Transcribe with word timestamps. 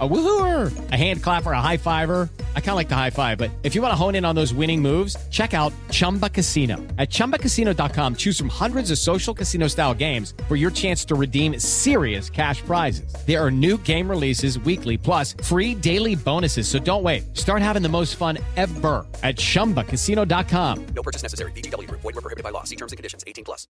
A 0.00 0.08
woohooer, 0.08 0.72
a 0.90 0.96
hand 0.96 1.22
clapper, 1.22 1.52
a 1.52 1.60
high 1.60 1.76
fiver. 1.76 2.28
I 2.56 2.60
kind 2.60 2.70
of 2.70 2.76
like 2.76 2.88
the 2.88 2.96
high 2.96 3.10
five, 3.10 3.38
but 3.38 3.52
if 3.62 3.76
you 3.76 3.80
want 3.82 3.92
to 3.92 3.96
hone 3.96 4.16
in 4.16 4.24
on 4.24 4.34
those 4.34 4.52
winning 4.52 4.82
moves, 4.82 5.16
check 5.30 5.54
out 5.54 5.72
Chumba 5.92 6.28
Casino. 6.28 6.78
At 6.98 7.10
ChumbaCasino.com, 7.10 8.16
choose 8.16 8.36
from 8.36 8.48
hundreds 8.48 8.90
of 8.90 8.98
social 8.98 9.32
casino 9.32 9.68
style 9.68 9.94
games 9.94 10.34
for 10.48 10.56
your 10.56 10.72
chance 10.72 11.04
to 11.04 11.14
redeem 11.14 11.60
serious 11.60 12.28
cash 12.28 12.60
prizes. 12.62 13.14
There 13.24 13.40
are 13.40 13.52
new 13.52 13.78
game 13.78 14.10
releases 14.10 14.58
weekly, 14.58 14.98
plus 14.98 15.36
free 15.44 15.76
daily 15.76 16.16
bonuses. 16.16 16.66
So 16.66 16.80
don't 16.80 17.04
wait. 17.04 17.36
Start 17.36 17.62
having 17.62 17.82
the 17.82 17.88
most 17.88 18.16
fun 18.16 18.38
ever 18.56 19.06
at 19.22 19.36
ChumbaCasino.com. 19.36 20.86
No 20.86 21.02
purchase 21.04 21.22
necessary. 21.22 21.52
BGW. 21.52 21.88
Void 21.88 22.02
were 22.02 22.12
prohibited 22.14 22.42
by 22.42 22.50
law. 22.50 22.64
See 22.64 22.76
terms 22.76 22.90
and 22.90 22.96
conditions. 22.96 23.22
18 23.28 23.44
plus. 23.44 23.68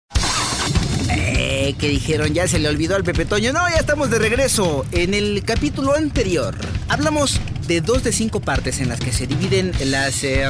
Eh, 1.10 1.75
¿qué 1.78 1.89
dijeron? 1.89 2.33
Ya 2.33 2.47
se 2.47 2.60
le 2.60 2.69
olvidó 2.69 2.96
al 2.96 3.04
Pepe 3.04 3.25
Toño. 3.25 3.51
No, 3.51 3.68
ya 3.69 3.78
estamos 3.78 4.10
de 4.10 4.19
regreso. 4.19 4.86
En 4.92 5.14
el 5.14 5.43
capítulo 5.43 5.93
anterior 5.93 6.11
hablamos 6.89 7.39
de 7.68 7.82
dos 7.82 8.04
de 8.04 8.11
cinco 8.11 8.42
partes 8.42 8.79
en 8.82 8.89
las 8.89 9.00
que 9.00 9.11
se 9.11 9.28
dividen 9.28 9.71
las, 9.86 10.24
eh, 10.24 10.46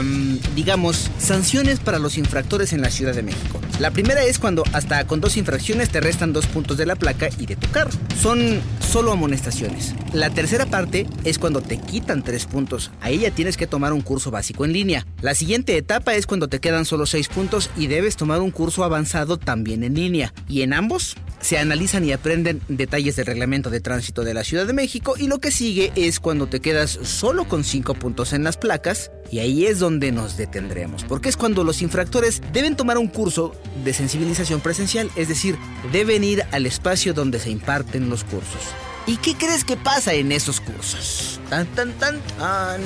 digamos, 0.56 1.10
sanciones 1.20 1.80
para 1.80 2.00
los 2.00 2.18
infractores 2.18 2.74
en 2.74 2.82
la 2.82 2.90
Ciudad 2.90 3.14
de 3.14 3.22
México. 3.22 3.62
La 3.80 3.92
primera 3.92 4.24
es 4.24 4.40
cuando 4.40 4.64
hasta 4.74 5.06
con 5.06 5.22
dos 5.22 5.38
infracciones 5.38 5.90
te 5.90 6.00
restan 6.00 6.34
dos 6.34 6.48
puntos 6.48 6.78
de 6.78 6.86
la 6.86 6.96
placa 6.96 7.30
y 7.38 7.46
de 7.46 7.56
tu 7.56 7.70
carro. 7.70 7.92
Son 8.20 8.60
solo 8.80 9.12
amonestaciones. 9.12 9.94
La 10.14 10.30
tercera 10.30 10.66
parte 10.66 11.06
es 11.24 11.38
cuando 11.38 11.62
te 11.62 11.78
quitan 11.78 12.24
tres 12.24 12.46
puntos. 12.46 12.92
Ahí 13.02 13.20
ya 13.20 13.32
tienes 13.32 13.56
que 13.56 13.68
tomar 13.68 13.94
un 13.94 14.02
curso 14.02 14.32
básico 14.32 14.66
en 14.66 14.74
línea. 14.74 15.06
La 15.22 15.36
siguiente 15.36 15.78
etapa 15.78 16.16
es 16.16 16.26
cuando 16.26 16.48
te 16.48 16.60
quedan 16.60 16.86
solo 16.86 17.06
seis 17.06 17.28
puntos 17.28 17.70
y 17.78 17.88
debes 17.88 18.16
tomar 18.16 18.42
un 18.42 18.52
curso 18.52 18.84
avanzado 18.84 19.38
también 19.38 19.84
en 19.84 19.94
línea. 19.94 20.34
Y 20.48 20.64
en 20.64 20.74
ambos 20.74 21.16
se 21.42 21.58
analizan 21.58 22.06
y 22.06 22.14
aprenden 22.14 22.62
detalles 22.68 23.16
del 23.16 23.26
reglamento 23.26 23.70
de 23.70 23.82
tránsito 23.82 24.24
de 24.24 24.34
la 24.34 24.44
Ciudad 24.44 24.66
de 24.66 24.74
México 24.74 25.16
y 25.18 25.28
lo 25.28 25.40
que 25.40 25.52
sigue 25.52 25.92
es 25.96 26.20
cuando 26.20 26.48
te 26.48 26.60
quedas 26.60 27.00
solo 27.04 27.46
con 27.48 27.64
5 27.64 27.96
puntos 27.96 28.34
en 28.34 28.44
las 28.44 28.58
placas 28.58 29.12
y 29.32 29.40
ahí 29.40 29.66
es 29.66 29.80
donde 29.80 30.12
nos 30.12 30.38
detendremos, 30.38 31.04
porque 31.04 31.30
es 31.30 31.38
cuando 31.38 31.64
los 31.64 31.82
infractores 31.82 32.42
deben 32.54 32.76
tomar 32.76 32.98
un 32.98 33.08
curso 33.08 33.54
de 33.84 33.94
sensibilización 33.94 34.62
presencial, 34.62 35.10
es 35.16 35.28
decir, 35.28 35.58
deben 35.92 36.24
ir 36.24 36.44
al 36.52 36.66
espacio 36.66 37.14
donde 37.14 37.40
se 37.40 37.50
imparten 37.50 38.10
los 38.10 38.24
cursos. 38.24 38.62
¿Y 39.08 39.18
qué 39.18 39.36
crees 39.36 39.64
que 39.64 39.78
pasa 39.78 40.14
en 40.14 40.32
esos 40.32 40.62
cursos? 40.62 41.40
Tan, 41.50 41.66
tan, 41.68 41.92
tan, 41.94 42.20
tan. 42.38 42.82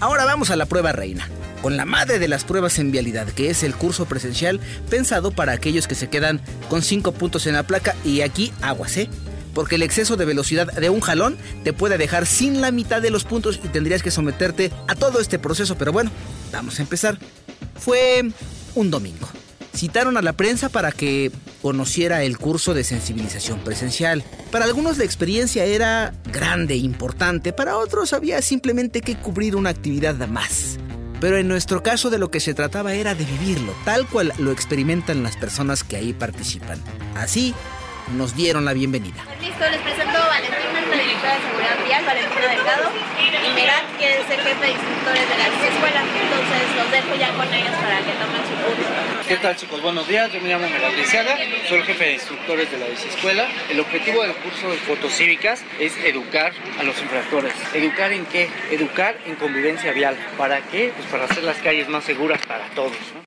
Ahora 0.00 0.24
vamos 0.24 0.50
a 0.50 0.56
la 0.56 0.66
prueba 0.66 0.92
reina 0.92 1.28
con 1.62 1.76
la 1.76 1.86
madre 1.86 2.18
de 2.18 2.28
las 2.28 2.44
pruebas 2.44 2.78
en 2.78 2.90
vialidad, 2.90 3.28
que 3.28 3.48
es 3.48 3.62
el 3.62 3.74
curso 3.74 4.04
presencial 4.04 4.60
pensado 4.90 5.30
para 5.30 5.52
aquellos 5.52 5.86
que 5.86 5.94
se 5.94 6.08
quedan 6.08 6.40
con 6.68 6.82
5 6.82 7.12
puntos 7.12 7.46
en 7.46 7.54
la 7.54 7.62
placa 7.62 7.94
y 8.04 8.20
aquí 8.20 8.52
aguas, 8.60 8.96
¿eh? 8.96 9.08
Porque 9.54 9.76
el 9.76 9.82
exceso 9.82 10.16
de 10.16 10.24
velocidad 10.24 10.72
de 10.72 10.90
un 10.90 11.00
jalón 11.00 11.36
te 11.62 11.72
puede 11.72 11.98
dejar 11.98 12.26
sin 12.26 12.60
la 12.60 12.70
mitad 12.70 13.00
de 13.00 13.10
los 13.10 13.24
puntos 13.24 13.60
y 13.62 13.68
tendrías 13.68 14.02
que 14.02 14.10
someterte 14.10 14.72
a 14.88 14.94
todo 14.94 15.20
este 15.20 15.38
proceso. 15.38 15.76
Pero 15.76 15.92
bueno, 15.92 16.10
vamos 16.50 16.78
a 16.78 16.82
empezar. 16.82 17.18
Fue 17.78 18.24
un 18.74 18.90
domingo. 18.90 19.28
Citaron 19.74 20.16
a 20.16 20.22
la 20.22 20.32
prensa 20.32 20.68
para 20.68 20.90
que 20.90 21.30
conociera 21.60 22.22
el 22.24 22.38
curso 22.38 22.72
de 22.72 22.82
sensibilización 22.82 23.60
presencial. 23.60 24.24
Para 24.50 24.64
algunos 24.64 24.96
la 24.96 25.04
experiencia 25.04 25.64
era 25.64 26.14
grande, 26.32 26.76
importante, 26.76 27.52
para 27.52 27.76
otros 27.76 28.14
había 28.14 28.40
simplemente 28.42 29.02
que 29.02 29.16
cubrir 29.16 29.54
una 29.54 29.70
actividad 29.70 30.14
más 30.28 30.78
pero 31.22 31.36
en 31.36 31.46
nuestro 31.46 31.84
caso 31.84 32.10
de 32.10 32.18
lo 32.18 32.32
que 32.32 32.40
se 32.40 32.52
trataba 32.52 32.94
era 32.94 33.14
de 33.14 33.24
vivirlo, 33.24 33.72
tal 33.84 34.08
cual 34.08 34.32
lo 34.38 34.50
experimentan 34.50 35.22
las 35.22 35.36
personas 35.36 35.84
que 35.84 35.94
ahí 35.94 36.12
participan. 36.12 36.82
Así 37.14 37.54
nos 38.16 38.34
dieron 38.34 38.64
la 38.64 38.72
bienvenida. 38.72 39.22
Listo, 39.40 39.60
les 39.70 39.80
presento 39.82 40.18
la 40.96 41.02
directora 41.02 41.34
de 41.34 41.42
seguridad 41.42 41.84
vial, 41.84 42.04
Valentina 42.04 42.46
Delgado, 42.48 42.90
y 43.18 43.54
Merat, 43.54 43.86
que 43.98 44.06
es 44.12 44.30
el 44.30 44.40
jefe 44.40 44.64
de 44.64 44.72
instructores 44.72 45.24
de 45.28 45.36
la 45.36 45.46
escuela. 45.48 46.00
Entonces 46.02 46.62
los 46.76 46.90
dejo 46.92 47.14
ya 47.18 47.32
con 47.32 47.48
ellos 47.52 47.74
para 47.80 47.98
que 47.98 48.12
tomen 48.12 48.42
su 48.44 48.54
curso. 48.60 48.90
¿Qué 49.28 49.36
tal 49.36 49.56
chicos? 49.56 49.82
Buenos 49.82 50.06
días, 50.08 50.32
yo 50.32 50.40
me 50.40 50.48
llamo 50.48 50.68
Merat 50.68 50.94
Lisiaga, 50.94 51.36
soy 51.68 51.78
el 51.78 51.84
jefe 51.84 52.04
de 52.04 52.12
instructores 52.14 52.70
de 52.70 52.78
la 52.78 52.86
escuela. 52.86 53.48
El 53.70 53.80
objetivo 53.80 54.22
del 54.22 54.34
curso 54.36 54.70
de 54.70 54.76
fotocívicas 54.78 55.64
es 55.78 55.96
educar 56.04 56.52
a 56.78 56.82
los 56.82 57.00
infractores. 57.00 57.54
¿Educar 57.72 58.12
en 58.12 58.26
qué? 58.26 58.50
Educar 58.70 59.16
en 59.26 59.36
convivencia 59.36 59.92
vial. 59.92 60.16
¿Para 60.36 60.60
qué? 60.68 60.92
Pues 60.96 61.08
para 61.08 61.24
hacer 61.24 61.42
las 61.44 61.56
calles 61.58 61.88
más 61.88 62.04
seguras 62.04 62.44
para 62.46 62.68
todos. 62.74 62.92
¿no? 63.14 63.22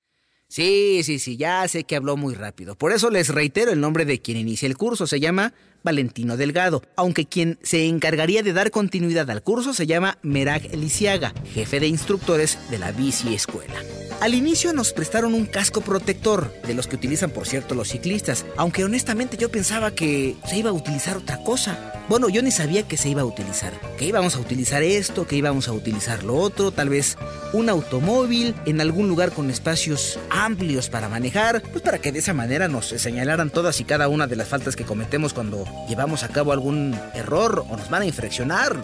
Sí, 0.47 1.01
sí, 1.03 1.19
sí, 1.19 1.37
ya 1.37 1.67
sé 1.67 1.83
que 1.83 1.95
habló 1.95 2.15
muy 2.17 2.35
rápido. 2.35 2.75
Por 2.75 2.91
eso 2.91 3.09
les 3.09 3.29
reitero 3.29 3.71
el 3.71 3.81
nombre 3.81 4.05
de 4.05 4.21
quien 4.21 4.37
inicia 4.37 4.67
el 4.67 4.77
curso. 4.77 5.07
Se 5.07 5.19
llama 5.19 5.53
Valentino 5.85 6.35
Delgado, 6.35 6.81
aunque 6.97 7.25
quien 7.25 7.57
se 7.63 7.85
encargaría 7.85 8.43
de 8.43 8.51
dar 8.51 8.71
continuidad 8.71 9.29
al 9.29 9.43
curso 9.43 9.73
se 9.73 9.87
llama 9.87 10.17
Merak 10.21 10.73
Lisiaga, 10.73 11.33
jefe 11.53 11.79
de 11.79 11.87
instructores 11.87 12.57
de 12.69 12.79
la 12.79 12.91
bici 12.91 13.33
escuela. 13.33 13.75
Al 14.21 14.33
inicio 14.33 14.71
nos 14.73 14.93
prestaron 14.93 15.33
un 15.33 15.45
casco 15.45 15.81
protector, 15.81 16.51
de 16.65 16.73
los 16.73 16.87
que 16.87 16.95
utilizan 16.95 17.31
por 17.31 17.47
cierto 17.47 17.75
los 17.75 17.89
ciclistas, 17.89 18.45
aunque 18.57 18.83
honestamente 18.83 19.37
yo 19.37 19.51
pensaba 19.51 19.91
que 19.91 20.35
se 20.47 20.57
iba 20.57 20.69
a 20.69 20.73
utilizar 20.73 21.17
otra 21.17 21.43
cosa. 21.43 21.93
Bueno, 22.07 22.29
yo 22.29 22.41
ni 22.41 22.49
sabía 22.49 22.87
que 22.87 22.97
se 22.97 23.09
iba 23.09 23.23
a 23.23 23.25
utilizar, 23.25 23.73
que 23.97 24.05
íbamos 24.05 24.35
a 24.35 24.39
utilizar 24.39 24.83
esto, 24.83 25.27
que 25.27 25.35
íbamos 25.35 25.67
a 25.67 25.73
utilizar 25.73 26.23
lo 26.23 26.35
otro, 26.35 26.71
tal 26.71 26.89
vez 26.89 27.17
un 27.51 27.69
automóvil 27.69 28.55
en 28.65 28.79
algún 28.79 29.09
lugar 29.09 29.31
con 29.31 29.49
espacios 29.49 30.17
amplios 30.29 30.89
para 30.89 31.09
manejar, 31.09 31.61
pues 31.61 31.83
para 31.83 31.99
que 31.99 32.11
de 32.11 32.19
esa 32.19 32.33
manera 32.33 32.67
nos 32.67 32.87
señalaran 32.87 33.49
todas 33.49 33.79
y 33.81 33.83
cada 33.83 34.07
una 34.07 34.27
de 34.27 34.35
las 34.37 34.47
faltas 34.47 34.75
que 34.75 34.85
cometemos 34.85 35.33
cuando 35.33 35.65
llevamos 35.87 36.23
a 36.23 36.29
cabo 36.29 36.51
algún 36.51 36.97
error 37.13 37.65
o 37.69 37.77
nos 37.77 37.89
van 37.89 38.03
a 38.03 38.05
infraccionar. 38.05 38.75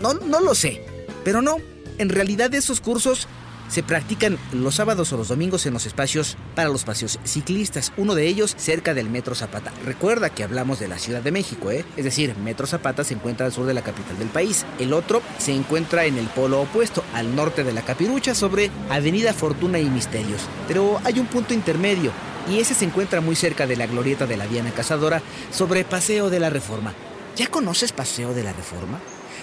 No, 0.00 0.14
no 0.14 0.40
lo 0.40 0.54
sé, 0.54 0.82
pero 1.24 1.42
no, 1.42 1.56
en 1.98 2.08
realidad 2.08 2.54
esos 2.54 2.80
cursos 2.80 3.28
se 3.70 3.82
practican 3.84 4.36
los 4.52 4.74
sábados 4.74 5.12
o 5.12 5.16
los 5.16 5.28
domingos 5.28 5.64
en 5.64 5.72
los 5.72 5.86
espacios 5.86 6.36
para 6.54 6.68
los 6.68 6.84
paseos 6.84 7.20
ciclistas, 7.24 7.92
uno 7.96 8.14
de 8.14 8.26
ellos 8.26 8.54
cerca 8.58 8.94
del 8.94 9.08
Metro 9.08 9.34
Zapata. 9.34 9.72
Recuerda 9.84 10.30
que 10.30 10.42
hablamos 10.42 10.80
de 10.80 10.88
la 10.88 10.98
Ciudad 10.98 11.22
de 11.22 11.30
México, 11.30 11.70
¿eh? 11.70 11.84
es 11.96 12.04
decir, 12.04 12.34
Metro 12.36 12.66
Zapata 12.66 13.04
se 13.04 13.14
encuentra 13.14 13.46
al 13.46 13.52
sur 13.52 13.66
de 13.66 13.74
la 13.74 13.82
capital 13.82 14.18
del 14.18 14.28
país. 14.28 14.66
El 14.80 14.92
otro 14.92 15.22
se 15.38 15.52
encuentra 15.52 16.04
en 16.04 16.18
el 16.18 16.26
polo 16.26 16.60
opuesto, 16.60 17.04
al 17.14 17.36
norte 17.36 17.62
de 17.62 17.72
la 17.72 17.82
Capirucha, 17.82 18.34
sobre 18.34 18.70
Avenida 18.90 19.32
Fortuna 19.32 19.78
y 19.78 19.88
Misterios. 19.88 20.42
Pero 20.66 21.00
hay 21.04 21.20
un 21.20 21.26
punto 21.26 21.54
intermedio, 21.54 22.10
y 22.48 22.60
ese 22.60 22.74
se 22.74 22.84
encuentra 22.84 23.20
muy 23.20 23.36
cerca 23.36 23.66
de 23.66 23.76
la 23.76 23.86
glorieta 23.86 24.26
de 24.26 24.36
la 24.36 24.46
Diana 24.46 24.70
Cazadora, 24.70 25.22
sobre 25.50 25.84
Paseo 25.84 26.30
de 26.30 26.40
la 26.40 26.50
Reforma. 26.50 26.94
¿Ya 27.36 27.46
conoces 27.46 27.92
Paseo 27.92 28.34
de 28.34 28.44
la 28.44 28.52
Reforma? 28.52 28.98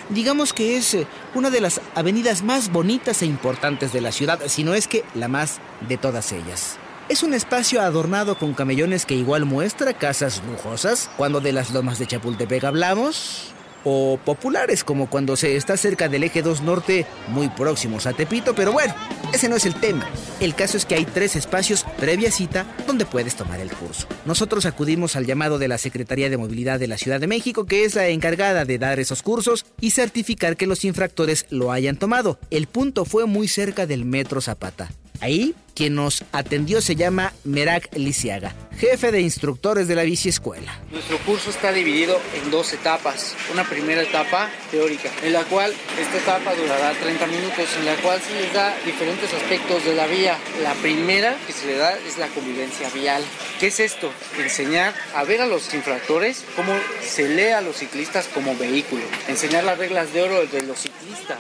digamos 0.10 0.54
que 0.54 0.78
es 0.78 0.94
eh, 0.94 1.08
una 1.34 1.50
de 1.50 1.62
las 1.62 1.82
avenidas 1.96 2.44
más 2.44 2.72
bonitas 2.72 3.22
e 3.22 3.26
importantes 3.26 3.94
de 3.94 4.02
la 4.02 4.12
ciudad, 4.12 4.40
si 4.48 4.64
no 4.64 4.74
es 4.74 4.88
que 4.88 5.04
la 5.16 5.28
más 5.28 5.60
de 5.88 5.98
todas 5.98 6.32
ellas. 6.32 6.78
Es 7.10 7.24
un 7.24 7.34
espacio 7.34 7.82
adornado 7.82 8.38
con 8.38 8.54
camellones 8.54 9.06
que 9.06 9.16
igual 9.16 9.46
muestra 9.46 9.94
casas 9.94 10.42
lujosas. 10.46 11.10
Cuando 11.16 11.40
de 11.40 11.54
las 11.54 11.72
lomas 11.72 12.00
de 12.00 12.08
Chapultepec 12.08 12.66
hablamos, 12.66 13.54
o 13.84 14.20
populares 14.24 14.84
como 14.84 15.10
cuando 15.10 15.36
se 15.36 15.56
está 15.56 15.78
cerca 15.78 16.10
del 16.10 16.24
eje 16.24 16.42
2 16.42 16.62
norte 16.62 17.06
muy 17.30 17.50
próximos 17.50 18.06
a 18.06 18.14
Tepito, 18.14 18.56
pero 18.56 18.72
bueno, 18.72 18.94
ese 19.34 19.50
no 19.50 19.56
es 19.56 19.66
el 19.66 19.76
tema. 19.76 20.08
El 20.40 20.56
caso 20.56 20.78
es 20.78 20.86
que 20.86 20.96
hay 20.96 21.06
tres 21.06 21.36
espacios 21.36 21.86
previa 22.00 22.32
cita 22.32 22.66
donde 22.86 23.06
puedes 23.06 23.36
tomar 23.36 23.60
el 23.60 23.72
curso. 23.72 24.08
Nosotros 24.26 24.66
acudimos 24.66 25.16
al 25.16 25.26
llamado 25.26 25.60
de 25.60 25.68
la 25.68 25.78
Secretaría 25.78 26.30
de 26.30 26.38
Movilidad 26.38 26.80
de 26.80 26.88
la 26.88 26.98
Ciudad 26.98 27.20
de 27.20 27.28
México, 27.28 27.66
que 27.66 27.86
es 27.86 27.96
la 27.96 28.08
encargada 28.08 28.66
de 28.66 28.78
dar 28.78 29.00
esos 29.00 29.24
cursos 29.24 29.66
y 29.82 29.92
certificar 29.92 30.58
que 30.58 30.68
los 30.68 30.86
infractores 30.86 31.46
lo 31.50 31.72
hayan 31.72 31.98
tomado. 31.98 32.40
El 32.50 32.68
punto 32.68 33.06
fue 33.06 33.26
muy 33.26 33.48
cerca 33.48 33.86
del 33.86 34.06
Metro 34.06 34.42
Zapata. 34.42 34.92
Ahí, 35.20 35.56
quien 35.78 35.94
nos 35.94 36.24
atendió 36.32 36.82
se 36.82 36.96
llama 36.96 37.34
Merak 37.44 37.96
Lisiaga, 37.96 38.56
jefe 38.80 39.12
de 39.12 39.22
instructores 39.22 39.88
de 39.88 39.94
la 39.94 40.02
bici 40.02 40.28
escuela. 40.28 40.74
Nuestro 40.92 41.20
curso 41.20 41.52
está 41.52 41.72
dividido 41.72 42.20
en 42.34 42.50
dos 42.50 42.74
etapas. 42.74 43.36
Una 43.54 43.64
primera 43.64 44.02
etapa 44.02 44.50
teórica, 44.72 45.12
en 45.22 45.34
la 45.34 45.44
cual 45.44 45.72
esta 46.02 46.18
etapa 46.18 46.56
durará 46.56 46.94
30 46.94 47.28
minutos, 47.28 47.68
en 47.78 47.86
la 47.86 47.94
cual 47.98 48.20
se 48.20 48.42
les 48.42 48.52
da 48.54 48.76
diferentes 48.88 49.32
aspectos 49.32 49.86
de 49.86 49.94
la 49.94 50.08
vía. 50.08 50.36
La 50.64 50.74
primera 50.74 51.38
que 51.46 51.54
se 51.54 51.68
le 51.68 51.78
da 51.78 51.96
es 51.96 52.18
la 52.18 52.28
convivencia 52.30 52.90
vial. 52.90 53.24
¿Qué 53.60 53.68
es 53.68 53.80
esto? 53.80 54.12
Enseñar 54.40 54.96
a 55.14 55.26
ver 55.26 55.42
a 55.42 55.46
los 55.46 55.72
infractores 55.76 56.44
cómo 56.56 56.74
se 57.08 57.30
lee 57.30 57.52
a 57.52 57.62
los 57.62 57.78
ciclistas 57.78 58.28
como 58.34 58.58
vehículo. 58.58 59.04
Enseñar 59.28 59.64
las 59.64 59.78
reglas 59.78 60.12
de 60.12 60.24
oro 60.24 60.44
de 60.48 60.64
los 60.64 60.80
ciclistas 60.80 61.38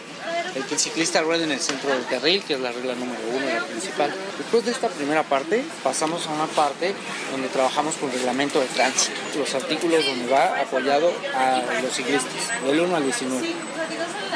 el 0.58 0.66
que 0.66 0.74
el 0.74 0.80
ciclista 0.80 1.22
ruede 1.22 1.44
en 1.44 1.52
el 1.52 1.60
centro 1.60 1.90
del 1.92 2.06
carril, 2.06 2.44
que 2.44 2.56
es 2.56 2.60
la 2.60 2.72
regla 2.72 2.96
número 2.96 3.22
uno, 3.34 3.46
la 3.46 3.64
principal. 3.66 4.14
Después 4.38 4.66
de 4.66 4.72
esta 4.72 4.88
primera 4.88 5.24
parte, 5.24 5.64
pasamos 5.84 6.28
a 6.28 6.32
una 6.32 6.46
parte 6.48 6.94
donde 7.32 7.48
trabajamos 7.48 7.96
con 7.96 8.12
reglamento 8.12 8.60
de 8.60 8.68
tránsito, 8.68 9.20
los 9.38 9.54
artículos 9.56 10.06
donde 10.06 10.28
va 10.32 10.62
apoyado 10.62 11.12
a 11.34 11.82
los 11.82 11.94
ciclistas, 11.94 12.64
del 12.66 12.80
1 12.82 12.96
al 12.96 13.04
19. 13.04 13.48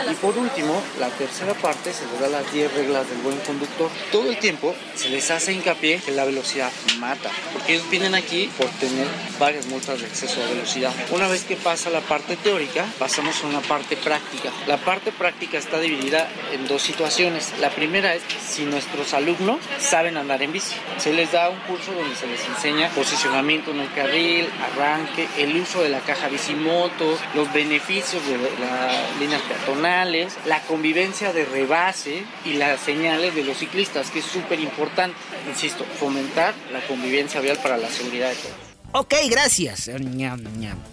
Y 0.09 0.13
por 0.15 0.37
último, 0.37 0.81
la 0.99 1.09
tercera 1.09 1.53
parte 1.53 1.93
se 1.93 2.05
les 2.05 2.19
da 2.19 2.27
las 2.27 2.51
10 2.51 2.73
reglas 2.73 3.09
del 3.09 3.19
buen 3.19 3.37
conductor. 3.39 3.89
Todo 4.11 4.29
el 4.29 4.37
tiempo 4.37 4.75
se 4.95 5.09
les 5.09 5.29
hace 5.31 5.53
hincapié 5.53 5.99
que 5.99 6.11
la 6.11 6.25
velocidad 6.25 6.71
mata, 6.99 7.29
porque 7.53 7.73
ellos 7.73 7.89
vienen 7.89 8.15
aquí 8.15 8.49
por 8.57 8.67
tener 8.71 9.07
varias 9.39 9.67
multas 9.67 10.01
de 10.01 10.07
exceso 10.07 10.39
de 10.41 10.53
velocidad. 10.53 10.93
Una 11.11 11.27
vez 11.27 11.43
que 11.43 11.55
pasa 11.55 11.89
la 11.89 12.01
parte 12.01 12.35
teórica, 12.37 12.85
pasamos 12.99 13.43
a 13.43 13.47
una 13.47 13.61
parte 13.61 13.95
práctica. 13.97 14.51
La 14.67 14.77
parte 14.77 15.11
práctica 15.11 15.57
está 15.57 15.79
dividida 15.79 16.27
en 16.51 16.67
dos 16.67 16.81
situaciones. 16.81 17.53
La 17.59 17.69
primera 17.69 18.15
es 18.15 18.23
si 18.47 18.63
nuestros 18.65 19.13
alumnos 19.13 19.59
saben 19.79 20.17
andar 20.17 20.41
en 20.41 20.51
bici. 20.51 20.75
Se 20.97 21.13
les 21.13 21.31
da 21.31 21.49
un 21.49 21.59
curso 21.61 21.91
donde 21.93 22.15
se 22.15 22.27
les 22.27 22.43
enseña 22.45 22.89
posicionamiento 22.89 23.71
en 23.71 23.81
el 23.81 23.93
carril, 23.93 24.49
arranque, 24.61 25.27
el 25.37 25.55
uso 25.57 25.81
de 25.83 25.89
la 25.89 25.99
caja 25.99 26.27
bicimoto, 26.27 27.17
los 27.35 27.51
beneficios 27.53 28.25
de 28.27 28.37
las 28.37 29.19
líneas 29.19 29.41
la 30.45 30.61
convivencia 30.67 31.33
de 31.33 31.45
rebase 31.45 32.23
y 32.45 32.53
las 32.53 32.79
señales 32.79 33.35
de 33.35 33.43
los 33.43 33.57
ciclistas, 33.57 34.09
que 34.09 34.19
es 34.19 34.25
súper 34.25 34.59
importante. 34.59 35.15
Insisto, 35.47 35.83
fomentar 35.99 36.53
la 36.71 36.79
convivencia 36.81 37.41
vial 37.41 37.57
para 37.61 37.77
la 37.77 37.89
seguridad 37.89 38.29
de 38.29 38.35
todos. 38.35 38.71
Ok, 38.93 39.13
gracias. 39.29 39.89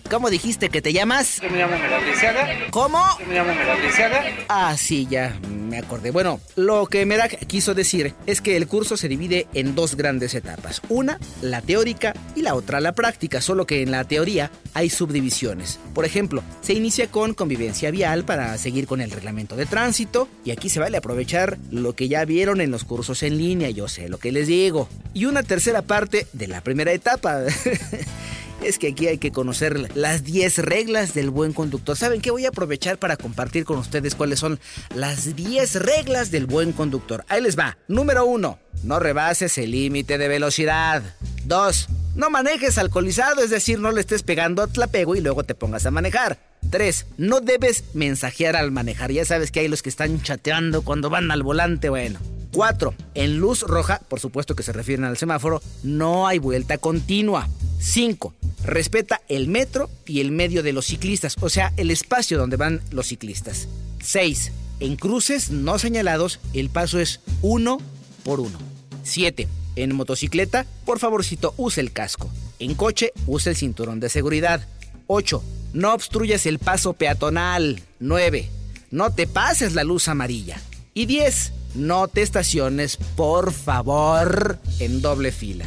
¿Cómo 0.08 0.30
dijiste 0.30 0.68
que 0.68 0.80
te 0.80 0.92
llamas? 0.92 1.40
Yo 1.40 1.50
me 1.50 1.58
llamo 1.58 1.76
Merak 1.76 2.70
¿Cómo? 2.70 3.04
Yo 3.18 3.26
me 3.26 3.34
llamo 3.34 3.54
Merak 3.54 4.44
Ah, 4.48 4.76
sí, 4.76 5.06
ya 5.10 5.34
me 5.68 5.78
acordé. 5.78 6.10
Bueno, 6.10 6.40
lo 6.56 6.86
que 6.86 7.06
Merak 7.06 7.46
quiso 7.46 7.74
decir 7.74 8.14
es 8.26 8.40
que 8.40 8.56
el 8.56 8.66
curso 8.66 8.96
se 8.96 9.08
divide 9.08 9.46
en 9.54 9.74
dos 9.74 9.94
grandes 9.94 10.34
etapas. 10.34 10.82
Una, 10.88 11.18
la 11.42 11.62
teórica 11.62 12.14
y 12.34 12.42
la 12.42 12.54
otra, 12.54 12.80
la 12.80 12.92
práctica, 12.92 13.40
solo 13.40 13.66
que 13.66 13.82
en 13.82 13.90
la 13.90 14.04
teoría 14.04 14.50
hay 14.74 14.90
subdivisiones. 14.90 15.78
Por 15.94 16.04
ejemplo, 16.04 16.42
se 16.60 16.74
inicia 16.74 17.10
con 17.10 17.34
convivencia 17.34 17.90
vial 17.90 18.24
para 18.24 18.56
seguir 18.58 18.86
con 18.86 19.00
el 19.00 19.10
reglamento 19.10 19.56
de 19.56 19.66
tránsito 19.66 20.28
y 20.44 20.50
aquí 20.50 20.68
se 20.68 20.80
vale 20.80 20.96
aprovechar 20.96 21.58
lo 21.70 21.94
que 21.94 22.08
ya 22.08 22.24
vieron 22.24 22.60
en 22.60 22.70
los 22.70 22.84
cursos 22.84 23.22
en 23.22 23.38
línea, 23.38 23.70
yo 23.70 23.88
sé 23.88 24.08
lo 24.08 24.18
que 24.18 24.32
les 24.32 24.46
digo. 24.46 24.88
Y 25.14 25.26
una 25.26 25.42
tercera 25.42 25.82
parte 25.82 26.26
de 26.32 26.48
la 26.48 26.60
primera 26.62 26.92
etapa. 26.92 27.42
es 28.62 28.78
que 28.78 28.88
aquí 28.88 29.06
hay 29.06 29.18
que 29.18 29.32
conocer 29.32 29.96
las 29.96 30.24
10 30.24 30.58
reglas 30.58 31.14
del 31.14 31.30
buen 31.30 31.52
conductor. 31.52 31.96
¿Saben 31.96 32.20
qué? 32.20 32.30
Voy 32.30 32.46
a 32.46 32.50
aprovechar 32.50 32.98
para 32.98 33.16
compartir 33.16 33.64
con 33.64 33.78
ustedes 33.78 34.14
cuáles 34.14 34.40
son 34.40 34.58
las 34.94 35.36
10 35.36 35.76
reglas 35.76 36.30
del 36.30 36.46
buen 36.46 36.72
conductor. 36.72 37.24
Ahí 37.28 37.42
les 37.42 37.58
va. 37.58 37.78
Número 37.88 38.24
1. 38.24 38.58
No 38.84 38.98
rebases 38.98 39.58
el 39.58 39.70
límite 39.70 40.18
de 40.18 40.28
velocidad. 40.28 41.02
2. 41.44 41.88
No 42.16 42.30
manejes 42.30 42.78
alcoholizado, 42.78 43.42
es 43.42 43.50
decir, 43.50 43.78
no 43.78 43.92
le 43.92 44.00
estés 44.00 44.22
pegando 44.22 44.62
a 44.62 44.66
tlapego 44.66 45.14
y 45.14 45.20
luego 45.20 45.44
te 45.44 45.54
pongas 45.54 45.86
a 45.86 45.90
manejar. 45.90 46.38
3. 46.70 47.06
No 47.16 47.40
debes 47.40 47.84
mensajear 47.94 48.56
al 48.56 48.70
manejar. 48.70 49.12
Ya 49.12 49.24
sabes 49.24 49.50
que 49.50 49.60
hay 49.60 49.68
los 49.68 49.82
que 49.82 49.88
están 49.88 50.20
chateando 50.22 50.82
cuando 50.82 51.10
van 51.10 51.30
al 51.30 51.42
volante, 51.42 51.88
bueno. 51.88 52.18
4. 52.52 52.94
En 53.14 53.38
luz 53.38 53.62
roja, 53.62 54.00
por 54.08 54.20
supuesto 54.20 54.56
que 54.56 54.62
se 54.62 54.72
refieren 54.72 55.04
al 55.04 55.16
semáforo, 55.16 55.62
no 55.82 56.26
hay 56.26 56.38
vuelta 56.38 56.78
continua. 56.78 57.48
5. 57.78 58.34
Respeta 58.64 59.22
el 59.28 59.48
metro 59.48 59.90
y 60.06 60.20
el 60.20 60.30
medio 60.30 60.62
de 60.62 60.72
los 60.72 60.86
ciclistas, 60.86 61.36
o 61.40 61.48
sea, 61.48 61.72
el 61.76 61.90
espacio 61.90 62.38
donde 62.38 62.56
van 62.56 62.80
los 62.90 63.08
ciclistas. 63.08 63.68
6. 64.02 64.52
En 64.80 64.96
cruces 64.96 65.50
no 65.50 65.78
señalados, 65.78 66.40
el 66.52 66.70
paso 66.70 66.98
es 66.98 67.20
uno 67.42 67.80
por 68.24 68.40
uno. 68.40 68.58
7. 69.04 69.48
En 69.76 69.94
motocicleta, 69.94 70.66
por 70.84 70.98
favorcito, 70.98 71.54
use 71.56 71.80
el 71.80 71.92
casco. 71.92 72.30
En 72.58 72.74
coche, 72.74 73.12
use 73.26 73.50
el 73.50 73.56
cinturón 73.56 74.00
de 74.00 74.08
seguridad. 74.08 74.66
8. 75.06 75.42
No 75.72 75.94
obstruyas 75.94 76.46
el 76.46 76.58
paso 76.58 76.94
peatonal. 76.94 77.82
9. 78.00 78.48
No 78.90 79.12
te 79.12 79.26
pases 79.26 79.74
la 79.74 79.84
luz 79.84 80.08
amarilla. 80.08 80.60
Y 80.94 81.06
10. 81.06 81.52
No 81.74 82.08
te 82.08 82.22
estaciones, 82.22 82.96
por 83.16 83.52
favor, 83.52 84.58
en 84.80 85.00
doble 85.00 85.30
fila. 85.30 85.66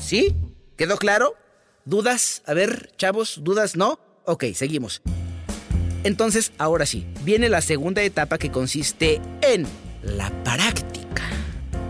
¿Sí? 0.00 0.34
¿Quedó 0.76 0.96
claro? 0.98 1.34
¿Dudas? 1.84 2.42
A 2.46 2.54
ver, 2.54 2.92
chavos, 2.96 3.40
¿dudas? 3.42 3.76
¿No? 3.76 4.00
Ok, 4.24 4.44
seguimos. 4.54 5.02
Entonces, 6.02 6.52
ahora 6.58 6.84
sí, 6.84 7.06
viene 7.22 7.48
la 7.48 7.60
segunda 7.60 8.02
etapa 8.02 8.38
que 8.38 8.50
consiste 8.50 9.20
en 9.42 9.66
la 10.02 10.30
práctica. 10.42 11.03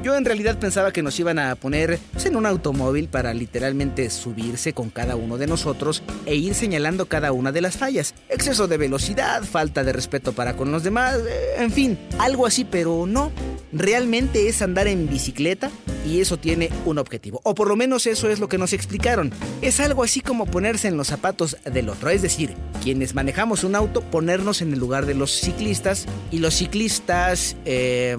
Yo 0.05 0.15
en 0.19 0.27
realidad 0.27 0.59
pensaba 0.59 0.93
que 0.93 1.03
nos 1.03 1.19
iban 1.19 1.39
a 1.39 1.55
poner 1.55 1.99
pues, 2.13 2.27
en 2.27 2.37
un 2.37 2.45
automóvil 2.45 3.09
para 3.09 3.33
literalmente 3.33 4.11
subirse 4.11 4.75
con 4.75 4.91
cada 4.91 5.17
uno 5.17 5.39
de 5.39 5.47
nosotros 5.47 6.03
e 6.27 6.35
ir 6.35 6.55
señalando 6.55 7.07
cada 7.07 7.33
una 7.33 7.53
de 7.53 7.63
las 7.63 7.79
fallas. 7.79 8.15
Exceso 8.29 8.69
de 8.69 8.77
velocidad, 8.77 9.43
falta 9.45 9.83
de 9.83 9.95
respeto 9.95 10.35
para 10.35 10.59
con 10.59 10.71
los 10.71 10.83
demás, 10.83 11.17
eh, 11.27 11.55
en 11.57 11.71
fin, 11.71 11.99
algo 12.19 12.45
así, 12.45 12.67
pero 12.67 13.07
no. 13.07 13.33
Realmente 13.73 14.47
es 14.47 14.61
andar 14.61 14.89
en 14.89 15.09
bicicleta 15.09 15.71
y 16.07 16.21
eso 16.21 16.37
tiene 16.37 16.69
un 16.85 16.99
objetivo. 16.99 17.41
O 17.43 17.55
por 17.55 17.69
lo 17.69 17.75
menos 17.75 18.07
eso 18.07 18.29
es 18.29 18.41
lo 18.41 18.49
que 18.51 18.59
nos 18.59 18.75
explicaron. 18.75 19.33
Es 19.63 19.81
algo 19.81 20.05
así 20.05 20.21
como 20.21 20.45
ponerse 20.45 20.87
en 20.87 20.99
los 20.99 21.07
zapatos 21.07 21.57
del 21.65 21.89
otro. 21.89 22.11
Es 22.11 22.21
decir, 22.21 22.55
quienes 22.83 23.15
manejamos 23.15 23.65
un 23.65 23.75
auto, 23.75 24.03
ponernos 24.03 24.61
en 24.61 24.75
el 24.75 24.79
lugar 24.79 25.07
de 25.07 25.15
los 25.15 25.31
ciclistas 25.33 26.05
y 26.31 26.41
los 26.41 26.53
ciclistas... 26.57 27.57
Eh, 27.65 28.19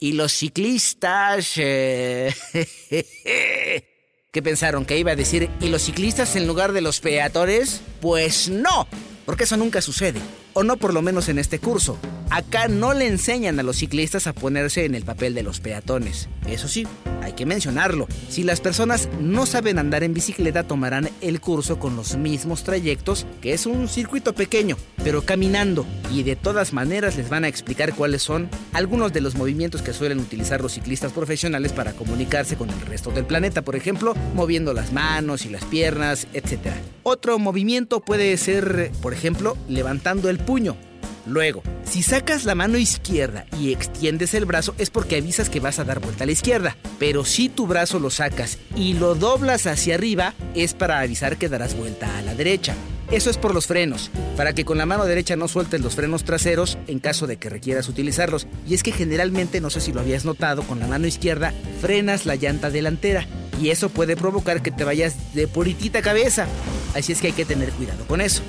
y 0.00 0.12
los 0.12 0.32
ciclistas... 0.32 1.52
Eh, 1.56 2.34
¿Qué 4.30 4.42
pensaron? 4.42 4.84
¿Que 4.84 4.98
iba 4.98 5.12
a 5.12 5.16
decir 5.16 5.50
y 5.60 5.68
los 5.68 5.82
ciclistas 5.82 6.36
en 6.36 6.46
lugar 6.46 6.72
de 6.72 6.82
los 6.82 7.00
peatones? 7.00 7.80
Pues 8.00 8.48
no, 8.48 8.86
porque 9.24 9.44
eso 9.44 9.56
nunca 9.56 9.80
sucede 9.80 10.20
o 10.58 10.64
no 10.64 10.76
por 10.76 10.92
lo 10.92 11.02
menos 11.02 11.28
en 11.28 11.38
este 11.38 11.60
curso. 11.60 11.96
Acá 12.30 12.66
no 12.66 12.92
le 12.92 13.06
enseñan 13.06 13.60
a 13.60 13.62
los 13.62 13.76
ciclistas 13.76 14.26
a 14.26 14.32
ponerse 14.32 14.84
en 14.84 14.96
el 14.96 15.04
papel 15.04 15.32
de 15.32 15.44
los 15.44 15.60
peatones. 15.60 16.28
Eso 16.48 16.66
sí, 16.66 16.84
hay 17.22 17.34
que 17.34 17.46
mencionarlo. 17.46 18.08
Si 18.28 18.42
las 18.42 18.60
personas 18.60 19.08
no 19.20 19.46
saben 19.46 19.78
andar 19.78 20.02
en 20.02 20.14
bicicleta, 20.14 20.64
tomarán 20.64 21.10
el 21.20 21.40
curso 21.40 21.78
con 21.78 21.94
los 21.94 22.16
mismos 22.16 22.64
trayectos, 22.64 23.24
que 23.40 23.52
es 23.52 23.66
un 23.66 23.86
circuito 23.86 24.34
pequeño, 24.34 24.76
pero 25.04 25.22
caminando. 25.22 25.86
Y 26.12 26.24
de 26.24 26.34
todas 26.34 26.72
maneras 26.72 27.16
les 27.16 27.28
van 27.28 27.44
a 27.44 27.48
explicar 27.48 27.94
cuáles 27.94 28.22
son 28.22 28.50
algunos 28.72 29.12
de 29.12 29.20
los 29.20 29.36
movimientos 29.36 29.82
que 29.82 29.92
suelen 29.92 30.18
utilizar 30.18 30.60
los 30.60 30.72
ciclistas 30.72 31.12
profesionales 31.12 31.72
para 31.72 31.92
comunicarse 31.92 32.56
con 32.56 32.68
el 32.68 32.80
resto 32.80 33.10
del 33.10 33.26
planeta. 33.26 33.62
Por 33.62 33.76
ejemplo, 33.76 34.14
moviendo 34.34 34.74
las 34.74 34.92
manos 34.92 35.46
y 35.46 35.50
las 35.50 35.64
piernas, 35.64 36.26
etc. 36.32 36.72
Otro 37.04 37.38
movimiento 37.38 38.00
puede 38.00 38.36
ser, 38.36 38.90
por 39.00 39.14
ejemplo, 39.14 39.56
levantando 39.68 40.28
el 40.28 40.38
puño. 40.48 40.78
Luego, 41.26 41.62
si 41.84 42.02
sacas 42.02 42.46
la 42.46 42.54
mano 42.54 42.78
izquierda 42.78 43.44
y 43.60 43.70
extiendes 43.70 44.32
el 44.32 44.46
brazo 44.46 44.74
es 44.78 44.88
porque 44.88 45.16
avisas 45.16 45.50
que 45.50 45.60
vas 45.60 45.78
a 45.78 45.84
dar 45.84 46.00
vuelta 46.00 46.24
a 46.24 46.26
la 46.26 46.32
izquierda. 46.32 46.74
Pero 46.98 47.26
si 47.26 47.50
tu 47.50 47.66
brazo 47.66 47.98
lo 47.98 48.08
sacas 48.08 48.56
y 48.74 48.94
lo 48.94 49.14
doblas 49.14 49.66
hacia 49.66 49.96
arriba 49.96 50.32
es 50.54 50.72
para 50.72 51.00
avisar 51.00 51.36
que 51.36 51.50
darás 51.50 51.76
vuelta 51.76 52.16
a 52.16 52.22
la 52.22 52.34
derecha. 52.34 52.74
Eso 53.10 53.28
es 53.28 53.36
por 53.36 53.52
los 53.52 53.66
frenos, 53.66 54.10
para 54.38 54.54
que 54.54 54.64
con 54.64 54.78
la 54.78 54.86
mano 54.86 55.04
derecha 55.04 55.36
no 55.36 55.48
sueltes 55.48 55.82
los 55.82 55.94
frenos 55.94 56.24
traseros 56.24 56.78
en 56.86 56.98
caso 56.98 57.26
de 57.26 57.36
que 57.36 57.50
requieras 57.50 57.90
utilizarlos. 57.90 58.46
Y 58.66 58.72
es 58.72 58.82
que 58.82 58.92
generalmente, 58.92 59.60
no 59.60 59.68
sé 59.68 59.82
si 59.82 59.92
lo 59.92 60.00
habías 60.00 60.24
notado, 60.24 60.62
con 60.62 60.78
la 60.80 60.86
mano 60.86 61.06
izquierda 61.06 61.52
frenas 61.82 62.24
la 62.24 62.36
llanta 62.36 62.70
delantera. 62.70 63.26
Y 63.60 63.68
eso 63.68 63.90
puede 63.90 64.16
provocar 64.16 64.62
que 64.62 64.70
te 64.70 64.84
vayas 64.84 65.34
de 65.34 65.46
puritita 65.46 66.00
cabeza. 66.00 66.46
Así 66.94 67.12
es 67.12 67.20
que 67.20 67.26
hay 67.26 67.32
que 67.34 67.44
tener 67.44 67.70
cuidado 67.72 68.06
con 68.06 68.22
eso. 68.22 68.40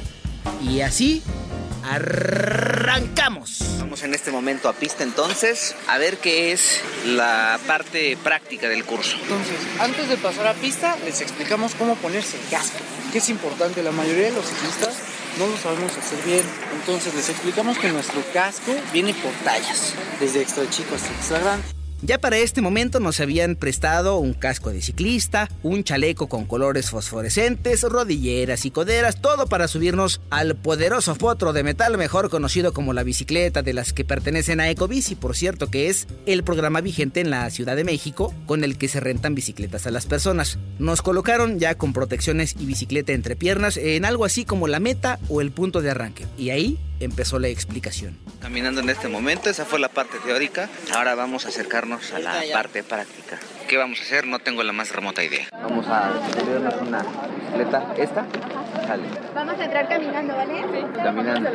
Y 0.62 0.82
así 0.82 1.22
arrancamos. 1.90 3.60
Vamos 3.80 4.04
en 4.04 4.14
este 4.14 4.32
momento 4.32 4.70
a 4.70 4.74
pista 4.74 5.04
entonces 5.04 5.76
a 5.88 5.98
ver 5.98 6.18
qué 6.18 6.52
es 6.52 6.82
la 7.06 7.60
parte 7.66 8.18
práctica 8.24 8.70
del 8.70 8.86
curso. 8.86 9.18
Entonces, 9.22 9.58
antes 9.80 10.08
de 10.08 10.18
pasar 10.18 10.48
a 10.48 10.54
pista, 10.54 10.96
les 11.04 11.22
explicamos 11.22 11.74
cómo 11.76 11.96
ponerse 11.96 12.38
el 12.38 12.48
casco, 12.50 12.78
que 13.12 13.18
es 13.18 13.30
importante. 13.30 13.82
La 13.82 13.92
mayoría 13.92 14.26
de 14.26 14.34
los 14.34 14.46
ciclistas 14.46 14.96
no 15.40 15.48
lo 15.48 15.58
sabemos 15.58 15.98
hacer 15.98 16.20
bien. 16.24 16.44
Entonces, 16.80 17.16
les 17.16 17.30
explicamos 17.30 17.78
que 17.80 17.90
nuestro 17.90 18.22
casco 18.34 18.72
viene 18.94 19.14
por 19.16 19.32
tallas, 19.44 19.96
desde 20.20 20.42
extra 20.42 20.70
chico 20.70 20.96
hasta 20.96 21.10
extra 21.10 21.40
grande. 21.40 21.79
Ya 22.02 22.18
para 22.18 22.38
este 22.38 22.62
momento 22.62 23.02
nos 23.02 23.20
habían 23.20 23.58
prestado 23.58 24.20
un 24.20 24.34
casco 24.34 24.70
de 24.70 24.82
ciclista, 24.82 25.50
un 25.64 25.84
chaleco 25.84 26.30
con 26.30 26.46
colores 26.46 26.90
fosforescentes, 26.90 27.84
rodilleras 27.84 28.66
y 28.66 28.72
coderas, 28.72 29.22
todo 29.22 29.48
para 29.48 29.68
subirnos 29.68 30.22
al 30.30 30.56
poderoso 30.56 31.16
potro 31.16 31.52
de 31.52 31.64
metal 31.64 31.98
mejor 31.98 32.30
conocido 32.30 32.72
como 32.72 32.94
la 32.94 33.04
bicicleta 33.04 33.64
de 33.64 33.74
las 33.74 33.92
que 33.92 34.06
pertenecen 34.06 34.62
a 34.62 34.70
Ecobici, 34.70 35.16
por 35.16 35.36
cierto 35.36 35.70
que 35.70 35.90
es 35.90 36.08
el 36.26 36.44
programa 36.44 36.80
vigente 36.80 37.20
en 37.20 37.32
la 37.32 37.50
Ciudad 37.50 37.76
de 37.76 37.84
México 37.84 38.34
con 38.46 38.64
el 38.64 38.78
que 38.78 38.88
se 38.88 39.02
rentan 39.02 39.36
bicicletas 39.36 39.86
a 39.86 39.92
las 39.92 40.06
personas. 40.06 40.58
Nos 40.80 41.02
colocaron 41.02 41.60
ya 41.60 41.76
con 41.76 41.92
protecciones 41.92 42.56
y 42.58 42.66
bicicleta 42.66 43.12
entre 43.12 43.36
piernas 43.36 43.76
en 43.76 44.06
algo 44.06 44.24
así 44.24 44.46
como 44.46 44.70
la 44.70 44.80
meta 44.80 45.20
o 45.28 45.42
el 45.42 45.52
punto 45.52 45.82
de 45.82 45.92
arranque. 45.92 46.26
Y 46.38 46.52
ahí 46.52 46.80
empezó 47.00 47.40
la 47.40 47.48
explicación. 47.48 48.18
Caminando 48.42 48.82
en 48.82 48.90
este 48.90 49.08
momento, 49.08 49.50
esa 49.50 49.66
fue 49.66 49.80
la 49.80 49.90
parte 49.90 50.18
teórica. 50.20 50.70
Ahora 50.94 51.16
vamos 51.16 51.46
a 51.46 51.50
acercarnos 51.50 52.14
a 52.14 52.20
la 52.20 52.34
parte 52.54 52.84
práctica. 52.84 53.40
¿Qué 53.68 53.78
vamos 53.78 54.00
a 54.00 54.04
hacer? 54.04 54.26
No 54.26 54.40
tengo 54.40 54.64
la 54.64 54.74
más 54.74 54.92
remota 54.92 55.24
idea. 55.24 55.48
Vamos 55.52 55.86
a 55.88 56.12
subirnos 56.34 56.74
una 56.82 57.04
bicicleta. 57.04 57.94
¿Esta? 57.98 58.26
Sale. 58.88 59.04
Vamos 59.36 59.60
a 59.60 59.66
entrar 59.66 59.88
caminando, 59.88 60.36
¿vale? 60.36 60.64
Caminando. 60.96 61.50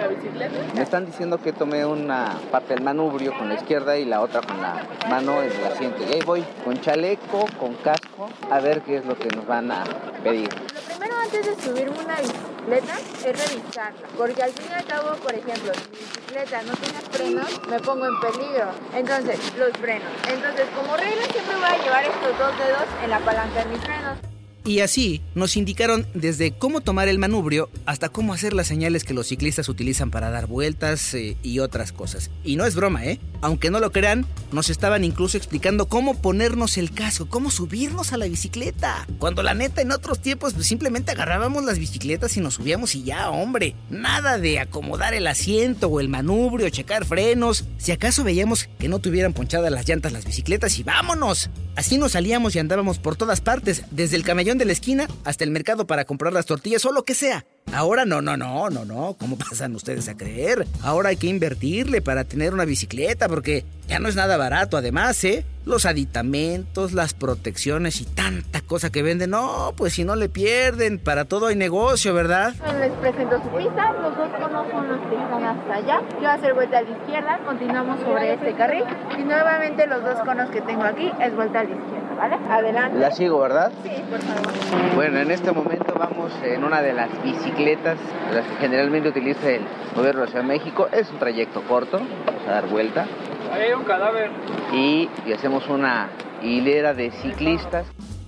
Me 0.74 0.82
están 0.82 1.06
diciendo 1.06 1.42
que 1.42 1.52
tomé 1.52 1.84
una 1.84 2.38
parte 2.50 2.74
del 2.74 2.84
manubrio 2.84 3.36
con 3.36 3.48
la 3.48 3.56
izquierda 3.56 3.98
y 3.98 4.04
la 4.04 4.20
otra 4.20 4.42
con 4.42 4.62
la 4.62 4.86
mano 5.08 5.42
en 5.42 5.50
el 5.50 5.64
asiento. 5.64 6.04
Y 6.08 6.14
ahí 6.14 6.22
voy, 6.24 6.44
con 6.64 6.80
chaleco, 6.80 7.46
con 7.58 7.74
casco, 7.74 8.30
a 8.50 8.60
ver 8.60 8.82
qué 8.82 8.98
es 8.98 9.04
lo 9.04 9.18
que 9.18 9.28
nos 9.28 9.46
van 9.46 9.72
a 9.72 9.84
pedir. 10.22 10.48
Lo 10.72 10.80
primero 10.82 11.16
antes 11.18 11.46
de 11.46 11.62
subirme 11.62 11.98
una 11.98 12.16
bicicleta 12.20 12.53
es 12.72 13.22
revisarla, 13.24 14.08
porque 14.16 14.42
al 14.42 14.50
fin 14.52 14.66
y 14.70 14.74
al 14.74 14.84
cabo, 14.86 15.16
por 15.16 15.34
ejemplo, 15.34 15.72
si 15.74 15.90
mi 15.90 15.98
bicicleta 15.98 16.62
no 16.62 16.72
tiene 16.74 17.00
frenos, 17.10 17.68
me 17.68 17.78
pongo 17.80 18.06
en 18.06 18.20
peligro. 18.20 18.70
Entonces, 18.94 19.38
los 19.58 19.70
frenos. 19.78 20.08
Entonces, 20.28 20.66
como 20.74 20.96
regla 20.96 21.24
siempre 21.30 21.56
voy 21.56 21.64
a 21.64 21.82
llevar 21.82 22.04
estos 22.04 22.38
dos 22.38 22.58
dedos 22.58 22.86
en 23.02 23.10
la 23.10 23.18
palanca 23.20 23.64
de 23.64 23.66
mis 23.66 23.80
frenos. 23.80 24.33
Y 24.66 24.80
así 24.80 25.20
nos 25.34 25.58
indicaron 25.58 26.06
desde 26.14 26.52
cómo 26.52 26.80
tomar 26.80 27.08
el 27.08 27.18
manubrio 27.18 27.68
hasta 27.84 28.08
cómo 28.08 28.32
hacer 28.32 28.54
las 28.54 28.66
señales 28.66 29.04
que 29.04 29.12
los 29.12 29.26
ciclistas 29.26 29.68
utilizan 29.68 30.10
para 30.10 30.30
dar 30.30 30.46
vueltas 30.46 31.12
eh, 31.12 31.36
y 31.42 31.58
otras 31.58 31.92
cosas. 31.92 32.30
Y 32.44 32.56
no 32.56 32.64
es 32.64 32.74
broma, 32.74 33.04
¿eh? 33.04 33.20
Aunque 33.42 33.70
no 33.70 33.78
lo 33.78 33.92
crean, 33.92 34.26
nos 34.52 34.70
estaban 34.70 35.04
incluso 35.04 35.36
explicando 35.36 35.86
cómo 35.86 36.14
ponernos 36.14 36.78
el 36.78 36.92
casco, 36.92 37.26
cómo 37.28 37.50
subirnos 37.50 38.14
a 38.14 38.16
la 38.16 38.26
bicicleta. 38.26 39.06
Cuando 39.18 39.42
la 39.42 39.52
neta 39.52 39.82
en 39.82 39.92
otros 39.92 40.20
tiempos 40.22 40.54
pues, 40.54 40.66
simplemente 40.66 41.12
agarrábamos 41.12 41.62
las 41.64 41.78
bicicletas 41.78 42.34
y 42.38 42.40
nos 42.40 42.54
subíamos 42.54 42.94
y 42.94 43.02
ya, 43.02 43.28
hombre. 43.28 43.76
Nada 43.90 44.38
de 44.38 44.60
acomodar 44.60 45.12
el 45.12 45.26
asiento 45.26 45.88
o 45.88 46.00
el 46.00 46.08
manubrio, 46.08 46.70
checar 46.70 47.04
frenos. 47.04 47.66
Si 47.76 47.92
acaso 47.92 48.24
veíamos 48.24 48.70
que 48.78 48.88
no 48.88 48.98
tuvieran 48.98 49.34
ponchadas 49.34 49.70
las 49.70 49.86
llantas 49.86 50.12
las 50.12 50.24
bicicletas 50.24 50.78
y 50.78 50.84
vámonos. 50.84 51.50
Así 51.76 51.98
nos 51.98 52.12
salíamos 52.12 52.54
y 52.54 52.58
andábamos 52.58 52.98
por 52.98 53.16
todas 53.16 53.40
partes, 53.40 53.84
desde 53.90 54.16
el 54.16 54.24
camellón 54.24 54.58
de 54.58 54.64
la 54.64 54.72
esquina 54.72 55.08
hasta 55.24 55.44
el 55.44 55.50
mercado 55.50 55.86
para 55.86 56.04
comprar 56.04 56.32
las 56.32 56.46
tortillas 56.46 56.84
o 56.84 56.92
lo 56.92 57.04
que 57.04 57.14
sea. 57.14 57.46
Ahora 57.72 58.04
no, 58.04 58.22
no, 58.22 58.36
no, 58.36 58.70
no, 58.70 58.84
no. 58.84 59.16
¿Cómo 59.18 59.36
pasan 59.36 59.74
ustedes 59.74 60.08
a 60.08 60.16
creer? 60.16 60.66
Ahora 60.82 61.08
hay 61.08 61.16
que 61.16 61.26
invertirle 61.26 62.00
para 62.02 62.24
tener 62.24 62.54
una 62.54 62.64
bicicleta 62.64 63.28
porque 63.28 63.64
ya 63.88 63.98
no 63.98 64.08
es 64.08 64.16
nada 64.16 64.36
barato 64.36 64.76
además, 64.76 65.22
¿eh? 65.24 65.44
Los 65.66 65.86
aditamentos, 65.86 66.92
las 66.92 67.14
protecciones 67.14 68.00
y 68.00 68.04
tanta 68.04 68.60
cosa 68.60 68.90
que 68.92 69.02
venden. 69.02 69.30
No, 69.30 69.72
pues 69.76 69.94
si 69.94 70.04
no 70.04 70.14
le 70.14 70.28
pierden, 70.28 70.98
para 70.98 71.24
todo 71.24 71.46
hay 71.46 71.56
negocio, 71.56 72.12
¿verdad? 72.14 72.54
Les 72.78 72.92
presento 72.92 73.42
su 73.42 73.48
pista, 73.56 73.92
los 73.92 74.16
dos 74.16 74.28
conos 74.38 74.66
son 74.70 74.88
los 74.88 75.00
que 75.08 75.14
están 75.16 75.44
hasta 75.44 75.74
allá. 75.74 76.00
Yo 76.10 76.16
voy 76.18 76.26
a 76.26 76.32
hacer 76.34 76.54
vuelta 76.54 76.78
a 76.78 76.82
la 76.82 76.90
izquierda, 76.90 77.40
continuamos 77.46 78.00
sobre 78.00 78.34
este 78.34 78.54
carril 78.54 78.84
y 79.18 79.22
nuevamente 79.22 79.86
los 79.86 80.04
dos 80.04 80.18
conos 80.20 80.50
que 80.50 80.60
tengo 80.60 80.84
aquí 80.84 81.10
es 81.20 81.34
vuelta 81.34 81.60
a 81.60 81.64
la 81.64 81.70
izquierda, 81.70 82.14
¿vale? 82.16 82.36
Adelante. 82.50 82.98
La 82.98 83.10
sigo, 83.10 83.40
¿verdad? 83.40 83.72
Sí, 83.82 83.90
por 84.10 84.20
favor. 84.20 84.94
Bueno, 84.94 85.18
en 85.18 85.30
este 85.30 85.50
momento 85.50 85.94
vamos 85.98 86.30
en 86.44 86.62
una 86.62 86.82
de 86.82 86.92
las 86.92 87.08
bicicletas, 87.54 87.98
las 88.32 88.46
que 88.46 88.56
generalmente 88.56 89.08
utiliza 89.08 89.50
el 89.50 89.62
gobierno 89.94 90.20
de 90.20 90.26
la 90.26 90.30
Ciudad 90.30 90.42
de 90.42 90.48
México. 90.48 90.88
Es 90.92 91.10
un 91.10 91.18
trayecto 91.18 91.62
corto, 91.62 92.00
vamos 92.26 92.42
a 92.46 92.50
dar 92.50 92.68
vuelta. 92.68 93.06
Ahí 93.52 93.62
hay 93.62 93.72
un 93.72 93.84
cadáver. 93.84 94.30
Y, 94.72 95.08
y 95.26 95.32
hacemos 95.32 95.68
una 95.68 96.08
hilera 96.42 96.94
de 96.94 97.10
ciclistas. 97.22 97.86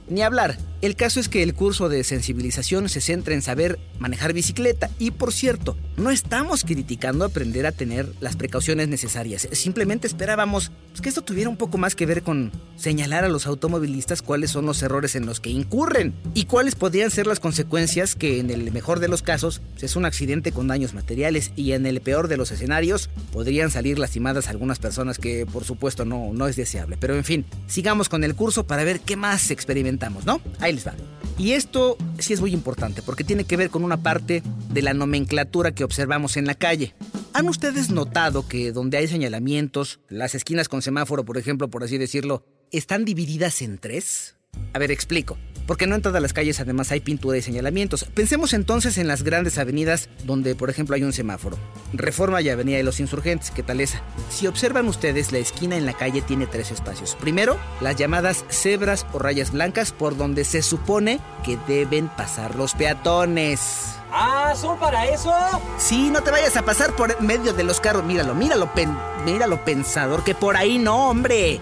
Ni 0.08 0.22
hablar. 0.22 0.52
El 0.82 0.94
caso 0.94 1.20
es 1.20 1.28
que 1.28 1.42
el 1.42 1.54
curso 1.54 1.88
de 1.88 2.04
sensibilización 2.04 2.88
se 2.90 3.00
centra 3.00 3.34
en 3.34 3.40
saber 3.40 3.78
manejar 3.98 4.34
bicicleta 4.34 4.90
y 4.98 5.10
por 5.10 5.32
cierto, 5.32 5.76
no 5.96 6.10
estamos 6.10 6.64
criticando 6.64 7.24
aprender 7.24 7.66
a 7.66 7.72
tener 7.72 8.12
las 8.20 8.36
precauciones 8.36 8.88
necesarias, 8.88 9.48
simplemente 9.52 10.06
esperábamos 10.06 10.70
pues, 10.90 11.00
que 11.00 11.08
esto 11.08 11.22
tuviera 11.22 11.48
un 11.48 11.56
poco 11.56 11.78
más 11.78 11.94
que 11.94 12.04
ver 12.04 12.22
con 12.22 12.52
señalar 12.76 13.24
a 13.24 13.28
los 13.28 13.46
automovilistas 13.46 14.20
cuáles 14.20 14.50
son 14.50 14.66
los 14.66 14.82
errores 14.82 15.16
en 15.16 15.24
los 15.24 15.40
que 15.40 15.48
incurren 15.48 16.14
y 16.34 16.44
cuáles 16.44 16.74
podrían 16.74 17.10
ser 17.10 17.26
las 17.26 17.40
consecuencias 17.40 18.14
que 18.14 18.38
en 18.38 18.50
el 18.50 18.70
mejor 18.70 19.00
de 19.00 19.08
los 19.08 19.22
casos 19.22 19.62
es 19.80 19.96
un 19.96 20.04
accidente 20.04 20.52
con 20.52 20.68
daños 20.68 20.92
materiales 20.92 21.52
y 21.56 21.72
en 21.72 21.86
el 21.86 22.00
peor 22.02 22.28
de 22.28 22.36
los 22.36 22.50
escenarios 22.50 23.08
podrían 23.32 23.70
salir 23.70 23.98
lastimadas 23.98 24.48
algunas 24.48 24.78
personas 24.78 25.18
que 25.18 25.46
por 25.46 25.64
supuesto 25.64 26.04
no, 26.04 26.32
no 26.34 26.48
es 26.48 26.56
deseable. 26.56 26.96
Pero 27.00 27.14
en 27.14 27.24
fin, 27.24 27.46
sigamos 27.66 28.08
con 28.08 28.24
el 28.24 28.34
curso 28.34 28.66
para 28.66 28.84
ver 28.84 29.00
qué 29.00 29.16
más 29.16 29.50
experimentamos, 29.50 30.26
¿no? 30.26 30.40
Ahí 30.66 30.72
les 30.72 30.84
va. 30.84 30.94
Y 31.38 31.52
esto 31.52 31.96
sí 32.18 32.32
es 32.32 32.40
muy 32.40 32.52
importante 32.52 33.00
porque 33.00 33.22
tiene 33.22 33.44
que 33.44 33.56
ver 33.56 33.70
con 33.70 33.84
una 33.84 33.98
parte 33.98 34.42
de 34.70 34.82
la 34.82 34.94
nomenclatura 34.94 35.70
que 35.70 35.84
observamos 35.84 36.36
en 36.36 36.44
la 36.44 36.56
calle. 36.56 36.92
¿Han 37.34 37.48
ustedes 37.48 37.90
notado 37.90 38.48
que 38.48 38.72
donde 38.72 38.96
hay 38.96 39.06
señalamientos, 39.06 40.00
las 40.08 40.34
esquinas 40.34 40.68
con 40.68 40.82
semáforo, 40.82 41.24
por 41.24 41.38
ejemplo, 41.38 41.68
por 41.68 41.84
así 41.84 41.98
decirlo, 41.98 42.44
están 42.72 43.04
divididas 43.04 43.62
en 43.62 43.78
tres? 43.78 44.34
A 44.72 44.80
ver, 44.80 44.90
explico. 44.90 45.38
Porque 45.66 45.86
no 45.86 45.94
en 45.94 46.02
todas 46.02 46.22
las 46.22 46.32
calles 46.32 46.60
además 46.60 46.92
hay 46.92 47.00
pintura 47.00 47.38
y 47.38 47.42
señalamientos. 47.42 48.04
Pensemos 48.04 48.52
entonces 48.52 48.98
en 48.98 49.08
las 49.08 49.22
grandes 49.22 49.58
avenidas 49.58 50.08
donde, 50.24 50.54
por 50.54 50.70
ejemplo, 50.70 50.94
hay 50.94 51.02
un 51.02 51.12
semáforo. 51.12 51.58
Reforma 51.92 52.40
y 52.40 52.48
Avenida 52.48 52.76
de 52.76 52.82
los 52.82 53.00
Insurgentes, 53.00 53.50
¿qué 53.50 53.62
tal 53.62 53.80
esa? 53.80 54.02
Si 54.30 54.46
observan 54.46 54.86
ustedes, 54.86 55.32
la 55.32 55.38
esquina 55.38 55.76
en 55.76 55.86
la 55.86 55.94
calle 55.94 56.22
tiene 56.22 56.46
tres 56.46 56.70
espacios. 56.70 57.16
Primero, 57.20 57.58
las 57.80 57.96
llamadas 57.96 58.44
cebras 58.48 59.06
o 59.12 59.18
rayas 59.18 59.52
blancas 59.52 59.92
por 59.92 60.16
donde 60.16 60.44
se 60.44 60.62
supone 60.62 61.20
que 61.44 61.58
deben 61.66 62.08
pasar 62.08 62.54
los 62.54 62.74
peatones. 62.74 63.96
Ah, 64.12 64.54
¿son 64.56 64.78
para 64.78 65.06
eso? 65.06 65.32
Sí, 65.78 66.10
no 66.10 66.22
te 66.22 66.30
vayas 66.30 66.56
a 66.56 66.64
pasar 66.64 66.94
por 66.94 67.20
medio 67.20 67.52
de 67.52 67.64
los 67.64 67.80
carros. 67.80 68.04
Míralo, 68.04 68.34
míralo, 68.34 68.72
pen, 68.72 68.96
míralo 69.24 69.64
pensador, 69.64 70.22
que 70.22 70.34
por 70.34 70.56
ahí 70.56 70.78
no, 70.78 71.10
hombre. 71.10 71.60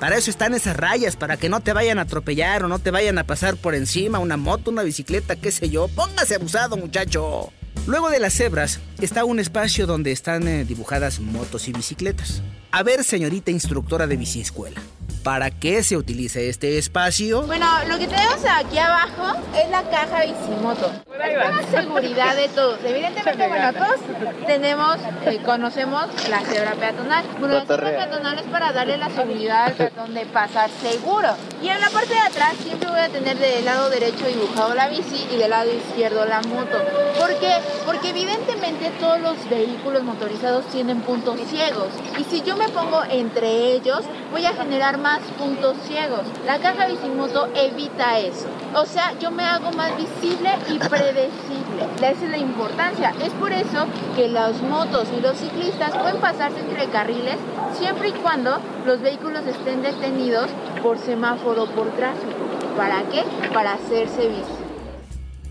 Para 0.00 0.16
eso 0.16 0.30
están 0.30 0.52
esas 0.52 0.76
rayas, 0.76 1.16
para 1.16 1.38
que 1.38 1.48
no 1.48 1.60
te 1.60 1.72
vayan 1.72 1.98
a 1.98 2.02
atropellar 2.02 2.62
o 2.64 2.68
no 2.68 2.78
te 2.78 2.90
vayan 2.90 3.16
a 3.18 3.24
pasar 3.24 3.56
por 3.56 3.74
encima 3.74 4.18
una 4.18 4.36
moto, 4.36 4.70
una 4.70 4.82
bicicleta, 4.82 5.36
qué 5.36 5.50
sé 5.50 5.70
yo. 5.70 5.88
Póngase 5.88 6.34
abusado, 6.34 6.76
muchacho. 6.76 7.50
Luego 7.86 8.10
de 8.10 8.18
las 8.18 8.34
cebras 8.34 8.80
está 9.00 9.24
un 9.24 9.38
espacio 9.38 9.86
donde 9.86 10.12
están 10.12 10.48
eh, 10.48 10.64
dibujadas 10.64 11.20
motos 11.20 11.68
y 11.68 11.72
bicicletas. 11.72 12.42
A 12.72 12.82
ver, 12.82 13.04
señorita 13.04 13.50
instructora 13.50 14.06
de 14.06 14.16
biciescuela, 14.16 14.80
¿para 15.22 15.50
qué 15.50 15.82
se 15.82 15.96
utiliza 15.96 16.40
este 16.40 16.78
espacio? 16.78 17.42
Bueno, 17.42 17.66
lo 17.88 17.98
que 17.98 18.06
tenemos 18.06 18.38
aquí 18.48 18.78
abajo 18.78 19.38
es 19.56 19.68
la 19.70 19.82
caja 19.90 20.22
Bicimoto. 20.24 20.90
Es 21.24 21.38
para 21.38 21.62
seguridad 21.82 22.36
de 22.36 22.48
todos. 22.48 22.78
Evidentemente, 22.84 23.48
bueno, 23.48 23.72
todos 23.72 23.96
tenemos, 24.46 24.98
eh, 25.26 25.40
conocemos 25.44 26.06
la 26.28 26.40
cebra 26.40 26.74
peatonal. 26.74 27.24
Bueno, 27.40 27.54
la 27.54 27.66
cebra 27.66 27.90
peatonal 27.90 28.38
es 28.38 28.44
para 28.46 28.72
darle 28.72 28.96
la 28.98 29.10
seguridad 29.10 29.64
al 29.64 29.72
peatón 29.72 30.14
de 30.14 30.26
pasar 30.26 30.70
seguro. 30.80 31.28
Y 31.62 31.68
en 31.68 31.80
la 31.80 31.90
parte 31.90 32.14
de 32.14 32.20
atrás 32.20 32.54
siempre 32.62 32.88
voy 32.88 33.00
a 33.00 33.08
tener 33.08 33.36
del 33.38 33.64
lado 33.64 33.90
derecho 33.90 34.26
dibujado 34.26 34.74
la 34.74 34.88
bici 34.88 35.26
y 35.32 35.36
del 35.36 35.50
lado 35.50 35.70
izquierdo 35.72 36.24
la 36.26 36.40
moto. 36.42 36.78
¿Por 37.18 37.34
qué? 37.40 37.56
Porque 37.84 38.10
evidentemente 38.10 38.92
todos 39.00 39.20
los 39.20 39.48
vehículos 39.48 40.02
motorizados 40.02 40.66
tienen 40.66 41.00
puntos 41.00 41.40
ciegos. 41.48 41.88
Y 42.18 42.24
si 42.24 42.42
yo 42.42 42.56
me 42.56 42.68
pongo 42.68 43.02
entre 43.10 43.72
ellos, 43.72 44.02
voy 44.30 44.44
a 44.44 44.52
generar 44.52 44.95
más 44.96 45.20
puntos 45.38 45.76
ciegos. 45.86 46.22
La 46.46 46.58
caja 46.58 46.86
Bicimoto 46.86 47.48
evita 47.54 48.18
eso. 48.18 48.46
O 48.74 48.84
sea, 48.84 49.12
yo 49.18 49.30
me 49.30 49.44
hago 49.44 49.70
más 49.72 49.96
visible 49.96 50.50
y 50.68 50.78
predecible. 50.88 51.86
Esa 51.96 52.24
es 52.24 52.30
la 52.30 52.38
importancia. 52.38 53.14
Es 53.22 53.32
por 53.34 53.52
eso 53.52 53.86
que 54.14 54.28
las 54.28 54.60
motos 54.62 55.08
y 55.16 55.20
los 55.20 55.36
ciclistas 55.36 55.96
pueden 55.96 56.18
pasarse 56.18 56.60
entre 56.60 56.86
carriles 56.86 57.36
siempre 57.78 58.08
y 58.08 58.12
cuando 58.12 58.58
los 58.84 59.00
vehículos 59.00 59.46
estén 59.46 59.82
detenidos 59.82 60.48
por 60.82 60.98
semáforo, 60.98 61.66
por 61.66 61.88
tráfico. 61.92 62.34
¿Para 62.76 63.02
qué? 63.10 63.24
Para 63.52 63.72
hacerse 63.72 64.28
visible. 64.28 64.65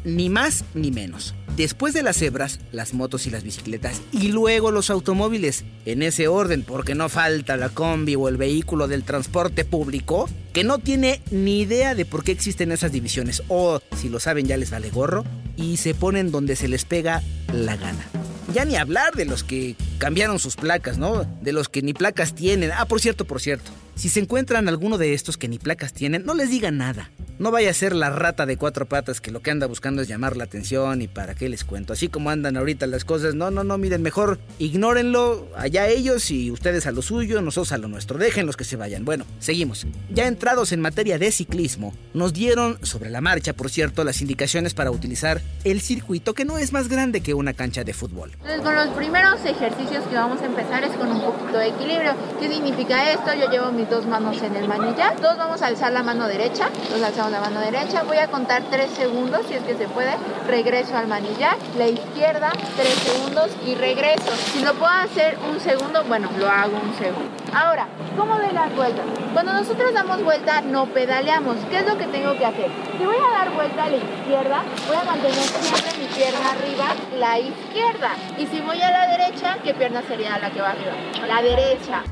Ni 0.05 0.29
más 0.29 0.63
ni 0.73 0.91
menos. 0.91 1.35
Después 1.57 1.93
de 1.93 2.03
las 2.03 2.17
cebras, 2.17 2.59
las 2.71 2.93
motos 2.93 3.25
y 3.25 3.31
las 3.31 3.43
bicicletas 3.43 4.01
y 4.11 4.29
luego 4.29 4.71
los 4.71 4.89
automóviles. 4.89 5.65
En 5.85 6.03
ese 6.03 6.27
orden, 6.27 6.63
porque 6.63 6.95
no 6.95 7.09
falta 7.09 7.57
la 7.57 7.69
combi 7.69 8.15
o 8.15 8.27
el 8.27 8.37
vehículo 8.37 8.87
del 8.87 9.03
transporte 9.03 9.65
público 9.65 10.29
que 10.53 10.63
no 10.63 10.79
tiene 10.79 11.21
ni 11.31 11.61
idea 11.61 11.95
de 11.95 12.05
por 12.05 12.23
qué 12.23 12.31
existen 12.31 12.71
esas 12.71 12.91
divisiones 12.91 13.43
o 13.47 13.81
si 13.97 14.09
lo 14.09 14.19
saben 14.19 14.45
ya 14.45 14.57
les 14.57 14.71
vale 14.71 14.89
gorro 14.89 15.25
y 15.57 15.77
se 15.77 15.93
ponen 15.93 16.31
donde 16.31 16.55
se 16.55 16.67
les 16.67 16.85
pega 16.85 17.23
la 17.51 17.75
gana. 17.75 18.05
Ya 18.53 18.63
ni 18.63 18.75
hablar 18.75 19.15
de 19.15 19.25
los 19.25 19.43
que 19.43 19.75
cambiaron 19.97 20.39
sus 20.39 20.55
placas, 20.55 20.97
¿no? 20.97 21.25
De 21.41 21.53
los 21.53 21.69
que 21.69 21.81
ni 21.81 21.93
placas 21.93 22.33
tienen. 22.35 22.71
Ah, 22.75 22.85
por 22.85 22.99
cierto, 23.01 23.25
por 23.25 23.41
cierto. 23.41 23.71
Si 23.95 24.09
se 24.09 24.19
encuentran 24.19 24.67
alguno 24.67 24.97
de 24.97 25.13
estos 25.13 25.37
que 25.37 25.47
ni 25.47 25.57
placas 25.57 25.93
tienen, 25.93 26.25
no 26.25 26.33
les 26.33 26.49
digan 26.49 26.77
nada. 26.77 27.11
No 27.39 27.51
vaya 27.51 27.69
a 27.69 27.73
ser 27.73 27.93
la 27.93 28.09
rata 28.09 28.45
de 28.45 28.55
cuatro 28.55 28.85
patas 28.85 29.19
que 29.19 29.31
lo 29.31 29.41
que 29.41 29.51
anda 29.51 29.67
buscando 29.67 30.01
es 30.01 30.07
llamar 30.07 30.37
la 30.37 30.45
atención 30.45 31.01
y 31.01 31.07
para 31.07 31.35
qué 31.35 31.49
les 31.49 31.65
cuento. 31.65 31.91
Así 31.91 32.07
como 32.07 32.29
andan 32.29 32.55
ahorita 32.55 32.87
las 32.87 33.03
cosas, 33.03 33.35
no, 33.35 33.51
no, 33.51 33.63
no, 33.63 33.77
miren, 33.77 34.01
mejor 34.01 34.39
ignórenlo, 34.57 35.49
allá 35.57 35.87
ellos 35.87 36.31
y 36.31 36.51
ustedes 36.51 36.87
a 36.87 36.91
lo 36.91 37.01
suyo, 37.01 37.41
nosotros 37.41 37.73
a 37.73 37.77
lo 37.77 37.89
nuestro. 37.89 38.17
Déjenlos 38.17 38.55
que 38.55 38.63
se 38.63 38.77
vayan. 38.77 39.03
Bueno, 39.03 39.25
seguimos. 39.39 39.85
Ya 40.09 40.27
entrados 40.27 40.71
en 40.71 40.79
materia 40.79 41.17
de 41.17 41.31
ciclismo, 41.31 41.93
nos 42.13 42.31
dieron 42.33 42.77
sobre 42.85 43.09
la 43.09 43.19
marcha, 43.21 43.53
por 43.53 43.69
cierto, 43.69 44.03
las 44.05 44.21
indicaciones 44.21 44.73
para 44.73 44.91
utilizar 44.91 45.41
el 45.65 45.81
circuito 45.81 46.33
que 46.33 46.45
no 46.45 46.57
es 46.57 46.71
más 46.71 46.87
grande 46.87 47.21
que 47.21 47.33
una 47.33 47.53
cancha 47.53 47.83
de 47.83 47.93
fútbol. 47.93 48.31
Entonces, 48.33 48.61
con 48.61 48.75
los 48.75 48.89
primeros 48.89 49.43
ejercicios 49.45 49.84
que 49.87 50.15
vamos 50.15 50.41
a 50.41 50.45
empezar 50.45 50.83
es 50.83 50.91
con 50.97 51.11
un 51.11 51.21
poquito 51.21 51.57
de 51.57 51.67
equilibrio. 51.67 52.13
¿Qué 52.39 52.49
significa 52.49 53.11
esto? 53.11 53.33
Yo 53.33 53.49
llevo 53.49 53.71
mis 53.71 53.89
dos 53.89 54.05
manos 54.05 54.41
en 54.41 54.55
el 54.55 54.67
manillar. 54.67 55.15
Todos 55.17 55.37
vamos 55.37 55.61
a 55.61 55.67
alzar 55.67 55.91
la 55.93 56.01
mano 56.01 56.27
derecha. 56.27 56.69
Todos 56.89 57.03
alzamos 57.03 57.31
la 57.31 57.39
mano 57.39 57.59
derecha. 57.59 58.03
Voy 58.03 58.17
a 58.17 58.27
contar 58.27 58.63
tres 58.71 58.89
segundos, 58.91 59.41
si 59.47 59.53
es 59.53 59.63
que 59.63 59.75
se 59.75 59.87
puede. 59.87 60.11
Regreso 60.47 60.97
al 60.97 61.07
manillar. 61.07 61.55
La 61.77 61.87
izquierda, 61.87 62.51
tres 62.75 62.93
segundos 62.95 63.51
y 63.65 63.75
regreso. 63.75 64.31
Si 64.53 64.63
lo 64.63 64.73
puedo 64.73 64.91
hacer 64.91 65.37
un 65.49 65.59
segundo, 65.59 66.03
bueno, 66.05 66.29
lo 66.37 66.49
hago 66.49 66.77
un 66.83 66.93
segundo. 66.97 67.44
Ahora, 67.55 67.87
¿cómo 68.17 68.37
de 68.37 68.51
las 68.51 68.75
vueltas? 68.75 69.05
Cuando 69.31 69.53
nosotros 69.53 69.93
damos 69.93 70.21
vuelta, 70.21 70.59
no 70.59 70.87
pedaleamos. 70.87 71.55
¿Qué 71.69 71.77
es 71.77 71.87
lo 71.87 71.97
que 71.97 72.05
tengo 72.07 72.37
que 72.37 72.45
hacer? 72.45 72.69
Si 72.97 73.05
voy 73.05 73.15
a 73.15 73.31
dar 73.31 73.49
vuelta 73.51 73.85
a 73.85 73.89
la 73.89 73.95
izquierda, 73.95 74.61
voy 74.89 74.97
a 74.97 75.03
mantener 75.05 75.33
siempre 75.35 75.97
mi 75.97 76.05
pierna 76.13 76.51
arriba, 76.51 76.85
la 77.17 77.39
izquierda. 77.39 78.11
Y 78.37 78.45
si 78.47 78.59
voy 78.59 78.81
a 78.81 78.91
la 78.91 79.07
derecha, 79.07 79.57
¿qué 79.63 79.73
pierna 79.73 80.01
sería 80.01 80.37
la 80.37 80.51
que 80.51 80.59
va 80.59 80.71
arriba? 80.71 80.91
La 81.29 81.41
derecha. 81.41 82.03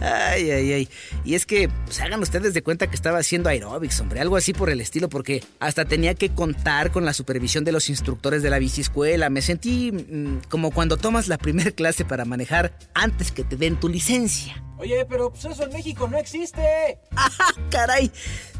Ay, 0.00 0.50
ay, 0.50 0.72
ay. 0.72 0.88
Y 1.24 1.34
es 1.34 1.46
que, 1.46 1.68
pues 1.84 2.00
hagan 2.00 2.20
ustedes 2.20 2.54
de 2.54 2.62
cuenta 2.62 2.86
que 2.88 2.96
estaba 2.96 3.18
haciendo 3.18 3.48
aeróbics, 3.48 4.00
hombre, 4.00 4.20
algo 4.20 4.36
así 4.36 4.52
por 4.52 4.70
el 4.70 4.80
estilo, 4.80 5.08
porque 5.08 5.42
hasta 5.60 5.84
tenía 5.84 6.14
que 6.14 6.30
contar 6.30 6.90
con 6.90 7.04
la 7.04 7.12
supervisión 7.12 7.64
de 7.64 7.72
los 7.72 7.88
instructores 7.88 8.42
de 8.42 8.50
la 8.50 8.58
biciescuela. 8.58 9.30
Me 9.30 9.42
sentí 9.42 9.92
mmm, 9.92 10.38
como 10.48 10.70
cuando 10.70 10.96
tomas 10.96 11.28
la 11.28 11.38
primera 11.38 11.70
clase 11.70 12.04
para 12.04 12.24
manejar 12.24 12.78
antes 12.94 13.32
que 13.32 13.44
te 13.44 13.56
den 13.56 13.78
tu 13.78 13.88
licencia. 13.88 14.62
Oye, 14.78 15.06
pero 15.08 15.30
pues 15.30 15.44
eso 15.46 15.64
en 15.64 15.72
México 15.72 16.06
no 16.06 16.18
existe. 16.18 16.98
¡Ah, 17.16 17.30
caray! 17.70 18.10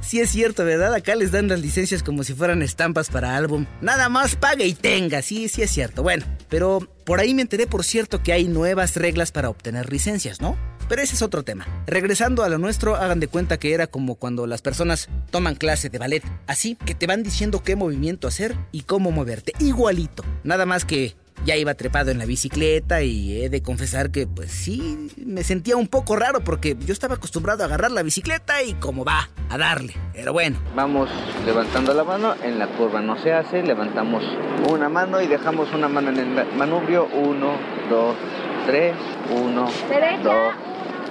Sí 0.00 0.18
es 0.20 0.30
cierto, 0.30 0.64
¿verdad? 0.64 0.94
Acá 0.94 1.14
les 1.14 1.30
dan 1.30 1.48
las 1.48 1.60
licencias 1.60 2.02
como 2.02 2.24
si 2.24 2.32
fueran 2.32 2.62
estampas 2.62 3.10
para 3.10 3.36
álbum. 3.36 3.66
Nada 3.82 4.08
más 4.08 4.34
pague 4.34 4.66
y 4.66 4.72
tenga, 4.72 5.20
sí, 5.20 5.48
sí 5.48 5.60
es 5.62 5.70
cierto. 5.70 6.02
Bueno, 6.02 6.24
pero 6.48 6.88
por 7.06 7.20
ahí 7.20 7.34
me 7.34 7.42
enteré, 7.42 7.68
por 7.68 7.84
cierto, 7.84 8.20
que 8.20 8.32
hay 8.32 8.48
nuevas 8.48 8.96
reglas 8.96 9.30
para 9.30 9.48
obtener 9.48 9.92
licencias, 9.92 10.40
¿no? 10.40 10.58
Pero 10.88 11.02
ese 11.02 11.14
es 11.14 11.22
otro 11.22 11.44
tema. 11.44 11.64
Regresando 11.86 12.42
a 12.42 12.48
lo 12.48 12.58
nuestro, 12.58 12.96
hagan 12.96 13.20
de 13.20 13.28
cuenta 13.28 13.58
que 13.58 13.72
era 13.72 13.86
como 13.86 14.16
cuando 14.16 14.46
las 14.48 14.60
personas 14.60 15.08
toman 15.30 15.54
clase 15.54 15.88
de 15.88 15.98
ballet. 15.98 16.24
Así 16.48 16.74
que 16.74 16.96
te 16.96 17.06
van 17.06 17.22
diciendo 17.22 17.62
qué 17.62 17.76
movimiento 17.76 18.26
hacer 18.26 18.56
y 18.72 18.82
cómo 18.82 19.12
moverte. 19.12 19.52
Igualito. 19.60 20.24
Nada 20.42 20.66
más 20.66 20.84
que 20.84 21.14
ya 21.44 21.56
iba 21.56 21.74
trepado 21.74 22.10
en 22.10 22.18
la 22.18 22.24
bicicleta 22.24 23.02
y 23.02 23.42
he 23.42 23.48
de 23.48 23.62
confesar 23.62 24.10
que 24.10 24.26
pues 24.26 24.50
sí, 24.50 25.08
me 25.24 25.44
sentía 25.44 25.76
un 25.76 25.86
poco 25.86 26.16
raro 26.16 26.40
porque 26.40 26.76
yo 26.84 26.92
estaba 26.92 27.14
acostumbrado 27.14 27.62
a 27.62 27.66
agarrar 27.66 27.90
la 27.90 28.02
bicicleta 28.02 28.62
y 28.62 28.74
como 28.74 29.04
va, 29.04 29.28
a 29.48 29.58
darle. 29.58 29.94
Pero 30.12 30.32
bueno. 30.32 30.58
Vamos 30.74 31.08
levantando 31.44 31.94
la 31.94 32.04
mano, 32.04 32.34
en 32.42 32.58
la 32.58 32.66
curva 32.68 33.00
no 33.00 33.18
se 33.18 33.32
hace, 33.32 33.62
levantamos 33.62 34.24
una 34.68 34.88
mano 34.88 35.20
y 35.20 35.26
dejamos 35.26 35.72
una 35.72 35.88
mano 35.88 36.10
en 36.10 36.18
el 36.18 36.56
manubrio. 36.56 37.06
Uno, 37.06 37.52
dos, 37.88 38.16
tres, 38.66 38.94
uno, 39.30 39.68
Derecha. 39.88 40.22
dos, 40.22 40.54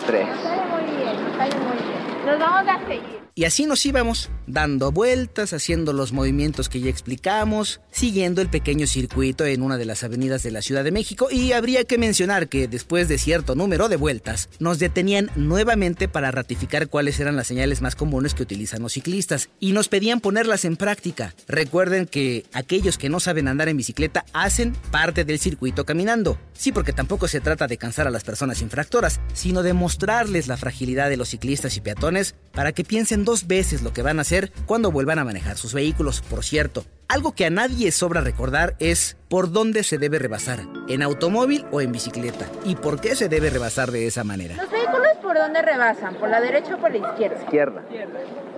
tres. 0.05 0.27
Sale 0.43 0.61
muy 0.65 0.95
bien, 0.95 1.37
sale 1.37 1.55
muy 1.55 1.77
bien. 1.77 2.14
Nos 2.25 2.39
vamos 2.39 2.67
a 2.67 2.87
seguir. 2.87 3.25
Y 3.37 3.43
así 3.43 3.65
nos 3.65 3.85
íbamos, 3.85 4.29
dando 4.47 4.93
vueltas, 4.93 5.51
haciendo 5.51 5.91
los 5.91 6.13
movimientos 6.13 6.69
que 6.69 6.79
ya 6.79 6.89
explicamos, 6.89 7.81
siguiendo 7.91 8.41
el 8.41 8.47
pequeño 8.47 8.87
circuito 8.87 9.45
en 9.45 9.61
una 9.61 9.75
de 9.77 9.83
las 9.83 10.05
avenidas 10.05 10.41
de 10.41 10.51
la 10.51 10.61
Ciudad 10.61 10.85
de 10.85 10.93
México 10.93 11.27
y 11.29 11.51
habría 11.51 11.83
que 11.83 11.97
mencionar 11.97 12.47
que 12.47 12.69
después 12.69 13.09
de 13.09 13.17
cierto 13.17 13.53
número 13.53 13.89
de 13.89 13.97
vueltas, 13.97 14.47
nos 14.59 14.79
detenían 14.79 15.31
nuevamente 15.35 16.07
para 16.07 16.31
ratificar 16.31 16.87
cuáles 16.87 17.19
eran 17.19 17.35
las 17.35 17.47
señales 17.47 17.81
más 17.81 17.97
comunes 17.97 18.33
que 18.33 18.43
utilizan 18.43 18.81
los 18.81 18.93
ciclistas 18.93 19.49
y 19.59 19.73
nos 19.73 19.89
pedían 19.89 20.21
ponerlas 20.21 20.63
en 20.63 20.77
práctica. 20.77 21.33
Recuerden 21.45 22.05
que 22.05 22.45
aquellos 22.53 22.97
que 22.97 23.09
no 23.09 23.19
saben 23.19 23.49
andar 23.49 23.67
en 23.67 23.75
bicicleta 23.75 24.23
hacen 24.31 24.71
parte 24.91 25.25
del 25.25 25.39
circuito 25.39 25.83
caminando. 25.83 26.39
Sí, 26.53 26.71
porque 26.71 26.93
tampoco 26.93 27.27
se 27.27 27.41
trata 27.41 27.67
de 27.67 27.77
cansar 27.77 28.07
a 28.07 28.11
las 28.11 28.23
personas 28.23 28.61
infractoras, 28.61 29.19
sino 29.33 29.61
de 29.61 29.73
mostrarles 29.73 30.47
la 30.47 30.55
fragilidad 30.55 31.09
de 31.09 31.17
los 31.17 31.27
ciclistas 31.27 31.75
y 31.75 31.81
peatones 31.81 32.14
para 32.53 32.71
que 32.71 32.83
piensen 32.83 33.25
dos 33.25 33.47
veces 33.47 33.81
lo 33.81 33.93
que 33.93 34.01
van 34.01 34.19
a 34.19 34.21
hacer 34.21 34.51
cuando 34.65 34.91
vuelvan 34.91 35.19
a 35.19 35.25
manejar 35.25 35.57
sus 35.57 35.73
vehículos. 35.73 36.21
Por 36.21 36.43
cierto, 36.43 36.85
algo 37.07 37.33
que 37.33 37.45
a 37.45 37.49
nadie 37.49 37.91
sobra 37.91 38.21
recordar 38.21 38.75
es 38.79 39.17
por 39.29 39.51
dónde 39.51 39.83
se 39.83 39.97
debe 39.97 40.19
rebasar, 40.19 40.59
en 40.87 41.01
automóvil 41.01 41.65
o 41.71 41.81
en 41.81 41.91
bicicleta, 41.91 42.45
y 42.63 42.75
por 42.75 43.01
qué 43.01 43.15
se 43.15 43.27
debe 43.29 43.49
rebasar 43.49 43.91
de 43.91 44.07
esa 44.07 44.23
manera. 44.23 44.55
¿Los 44.55 44.69
vehículos 44.71 45.07
por 45.21 45.35
dónde 45.37 45.61
rebasan? 45.61 46.15
¿Por 46.15 46.29
la 46.29 46.39
derecha 46.39 46.75
o 46.75 46.77
por 46.77 46.91
la 46.91 46.97
izquierda? 46.97 47.41
Izquierda. 47.43 47.81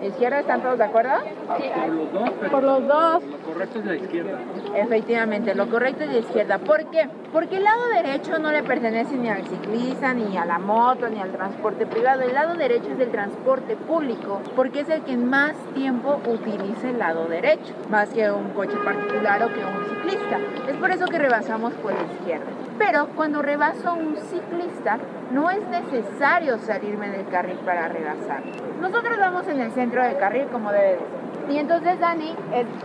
¿Izquierda 0.03 0.41
están 0.41 0.61
todos 0.61 0.77
de 0.77 0.83
acuerdo? 0.83 1.11
Sí. 1.57 1.63
Por 1.71 1.91
los 1.91 2.11
dos, 2.13 2.29
Por 2.51 2.63
los 2.63 2.87
dos. 2.87 3.23
lo 3.23 3.37
correcto 3.39 3.79
es 3.79 3.85
la 3.85 3.95
izquierda. 3.95 4.39
Efectivamente, 4.75 5.55
lo 5.55 5.67
correcto 5.69 6.03
es 6.03 6.11
la 6.11 6.19
izquierda. 6.19 6.59
¿Por 6.59 6.91
qué? 6.91 7.09
Porque 7.33 7.57
el 7.57 7.63
lado 7.63 7.87
derecho 7.89 8.37
no 8.37 8.51
le 8.51 8.61
pertenece 8.61 9.15
ni 9.15 9.27
al 9.29 9.47
ciclista, 9.47 10.13
ni 10.13 10.37
a 10.37 10.45
la 10.45 10.59
moto, 10.59 11.09
ni 11.09 11.19
al 11.19 11.31
transporte 11.31 11.87
privado. 11.87 12.21
El 12.21 12.33
lado 12.35 12.53
derecho 12.55 12.91
es 12.91 12.99
del 12.99 13.09
transporte 13.09 13.75
público, 13.75 14.41
porque 14.55 14.81
es 14.81 14.89
el 14.89 15.01
que 15.01 15.17
más 15.17 15.53
tiempo 15.73 16.21
utiliza 16.27 16.89
el 16.91 16.99
lado 16.99 17.25
derecho, 17.25 17.73
más 17.89 18.09
que 18.09 18.29
un 18.37 18.49
coche 18.51 18.77
particular 18.77 19.43
o 19.43 19.47
que 19.47 19.59
un 19.59 19.85
ciclista. 19.89 20.37
Es 20.67 20.77
por 20.77 20.91
eso 20.91 21.05
que 21.05 21.19
rebasamos 21.19 21.73
por 21.75 21.93
la 21.93 22.03
izquierda. 22.13 22.45
Pero 22.77 23.07
cuando 23.15 23.41
rebaso 23.41 23.93
un 23.93 24.15
ciclista, 24.17 24.97
no 25.31 25.49
es 25.49 25.65
necesario 25.67 26.57
salirme 26.59 27.09
del 27.09 27.27
carril 27.27 27.57
para 27.65 27.87
rebasar. 27.87 28.43
Nosotros 28.79 29.17
vamos 29.17 29.47
en 29.47 29.61
el 29.61 29.71
centro 29.71 30.03
del 30.03 30.17
carril 30.17 30.45
como 30.51 30.71
debe 30.71 30.91
de 30.91 30.97
ser. 30.97 31.17
Y 31.49 31.57
entonces 31.59 31.99
Dani, 31.99 32.35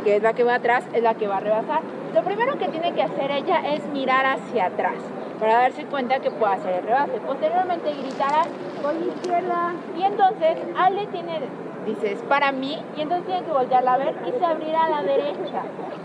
que 0.05 0.17
es 0.17 0.23
la 0.23 0.33
que 0.33 0.45
va 0.45 0.55
atrás, 0.55 0.85
es 0.93 1.03
la 1.03 1.15
que 1.15 1.27
va 1.27 1.39
a 1.39 1.41
rebasar. 1.41 1.81
Lo 2.15 2.23
primero 2.23 2.59
que 2.59 2.69
tiene 2.69 2.93
que 2.95 3.03
hacer 3.03 3.31
ella 3.31 3.73
es 3.73 3.85
mirar 3.89 4.25
hacia 4.27 4.67
atrás 4.67 4.95
para 5.41 5.55
darse 5.59 5.85
cuenta 5.87 6.21
que 6.21 6.31
puede 6.31 6.55
hacer 6.55 6.75
el 6.77 6.85
rebase. 6.85 7.19
Posteriormente 7.27 7.93
gritará, 7.95 8.45
voy 8.81 9.09
izquierda. 9.09 9.73
Y 9.99 10.03
entonces 10.05 10.57
Ale 10.77 11.07
tiene, 11.09 11.41
dice, 11.87 12.13
es 12.13 12.23
para 12.23 12.53
mí, 12.53 12.79
y 12.97 13.01
entonces 13.01 13.27
tiene 13.27 13.45
que 13.45 13.53
voltearla 13.53 13.95
a 13.95 13.99
ver 13.99 14.15
y 14.27 14.39
se 14.39 14.45
abrirá 14.45 14.85
a 14.87 14.91
la 14.91 15.03
derecha. 15.03 15.63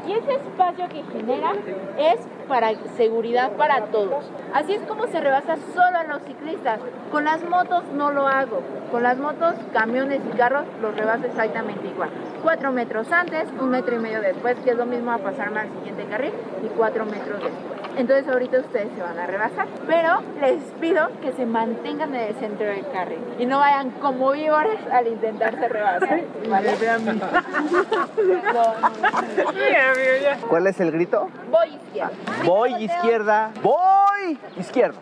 Y 0.07 0.13
ese 0.13 0.35
espacio 0.35 0.87
que 0.89 1.03
genera 1.11 1.53
es 1.97 2.19
para 2.47 2.71
seguridad 2.95 3.51
para 3.53 3.85
todos. 3.85 4.25
Así 4.53 4.73
es 4.73 4.81
como 4.83 5.07
se 5.07 5.19
rebasa 5.19 5.57
solo 5.73 5.97
a 5.97 6.03
los 6.03 6.21
ciclistas. 6.23 6.79
Con 7.11 7.25
las 7.25 7.43
motos 7.43 7.83
no 7.93 8.11
lo 8.11 8.27
hago. 8.27 8.61
Con 8.91 9.03
las 9.03 9.17
motos, 9.17 9.55
camiones 9.73 10.21
y 10.33 10.37
carros 10.37 10.65
los 10.81 10.95
rebaso 10.95 11.25
exactamente 11.25 11.87
igual. 11.87 12.09
Cuatro 12.41 12.71
metros 12.71 13.11
antes, 13.11 13.49
un 13.59 13.69
metro 13.69 13.95
y 13.95 13.99
medio 13.99 14.21
después, 14.21 14.55
que 14.63 14.71
es 14.71 14.77
lo 14.77 14.85
mismo 14.85 15.11
a 15.11 15.17
pasarme 15.17 15.61
al 15.61 15.69
siguiente 15.69 16.05
carril, 16.05 16.31
y 16.63 16.67
cuatro 16.69 17.05
metros 17.05 17.43
después. 17.43 17.77
Entonces 17.97 18.27
ahorita 18.27 18.59
ustedes 18.59 18.89
se 18.95 19.01
van 19.01 19.17
a 19.17 19.25
rebasar. 19.25 19.67
Pero 19.87 20.19
les 20.39 20.61
pido 20.79 21.09
que 21.19 21.33
se 21.33 21.47
mantengan 21.47 22.13
en 22.13 22.27
el 22.27 22.35
centro 22.35 22.67
del 22.67 22.87
carril 22.91 23.17
y 23.39 23.47
no 23.47 23.57
vayan 23.57 23.89
como 23.91 24.31
víboras 24.31 24.77
al 24.91 25.07
intentarse 25.07 25.67
rebasar. 25.67 26.21
¿Vale? 26.47 26.77
¿Cuál 30.47 30.67
es 30.67 30.79
el 30.79 30.91
grito? 30.91 31.27
Voy 31.49 31.69
izquierda. 31.69 32.11
Voy 32.45 32.83
izquierda. 32.83 33.53
Voy 33.61 34.37
izquierda. 34.59 34.99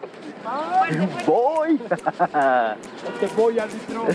Voy. 1.26 1.80
Te 3.20 3.28
voy 3.36 3.60
al 3.60 3.70
litro. 3.70 4.08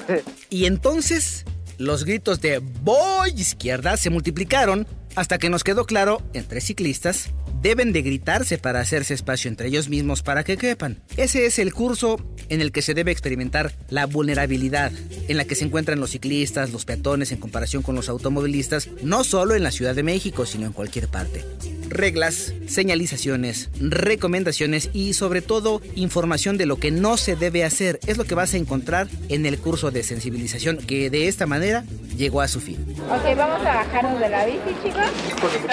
Y 0.49 0.67
entonces, 0.67 1.45
los 1.79 2.05
gritos 2.05 2.41
de 2.41 2.59
voy 2.59 3.31
izquierda 3.31 3.97
se 3.97 4.11
multiplicaron 4.11 4.87
hasta 5.17 5.39
que 5.39 5.51
nos 5.51 5.65
quedó 5.65 5.87
claro, 5.87 6.23
entre 6.35 6.61
ciclistas, 6.61 7.31
deben 7.63 7.93
de 7.93 8.03
gritarse 8.03 8.59
para 8.59 8.81
hacerse 8.81 9.15
espacio 9.15 9.49
entre 9.49 9.69
ellos 9.69 9.89
mismos 9.89 10.23
para 10.23 10.45
que 10.45 10.57
quepan. 10.57 11.03
Ese 11.17 11.47
es 11.47 11.59
el 11.59 11.75
curso 11.75 12.25
en 12.49 12.61
el 12.61 12.73
que 12.73 12.83
se 12.83 12.95
debe 12.95 13.11
experimentar 13.11 13.73
la 13.89 14.07
vulnerabilidad 14.07 14.93
en 15.29 15.37
la 15.37 15.45
que 15.45 15.55
se 15.55 15.65
encuentran 15.65 16.01
los 16.01 16.11
ciclistas, 16.11 16.71
los 16.71 16.85
peatones 16.85 17.33
en 17.33 17.39
comparación 17.39 17.83
con 17.83 17.95
los 17.95 18.09
automovilistas, 18.09 18.89
no 19.03 19.25
solo 19.25 19.55
en 19.55 19.63
la 19.63 19.73
Ciudad 19.73 19.95
de 19.95 20.03
México, 20.03 20.47
sino 20.47 20.67
en 20.67 20.73
cualquier 20.73 21.09
parte. 21.09 21.45
Reglas, 21.91 22.55
señalizaciones, 22.69 23.69
recomendaciones 23.81 24.91
y 24.93 25.13
sobre 25.15 25.43
todo 25.43 25.83
información 25.97 26.57
de 26.57 26.67
lo 26.67 26.77
que 26.77 26.91
no 26.91 27.17
se 27.17 27.37
debe 27.37 27.65
hacer. 27.65 28.01
Es 28.07 28.17
lo 28.17 28.25
que 28.25 28.35
vas 28.35 28.55
a 28.55 28.57
encontrar 28.57 29.09
en 29.29 29.45
el 29.45 29.59
curso 29.59 29.91
de 29.91 30.03
sensibilización 30.03 30.79
que 30.79 31.11
de 31.11 31.29
esta 31.29 31.47
manera 31.47 31.85
llegó 32.17 32.41
a 32.41 32.49
su 32.49 32.61
fin. 32.61 32.77
Ok, 33.11 33.37
vamos 33.37 33.61
a 33.67 33.75
bajarnos 33.75 34.21
de 34.21 34.29
la 34.29 34.47
bici, 34.47 34.59
chicos. 34.85 35.03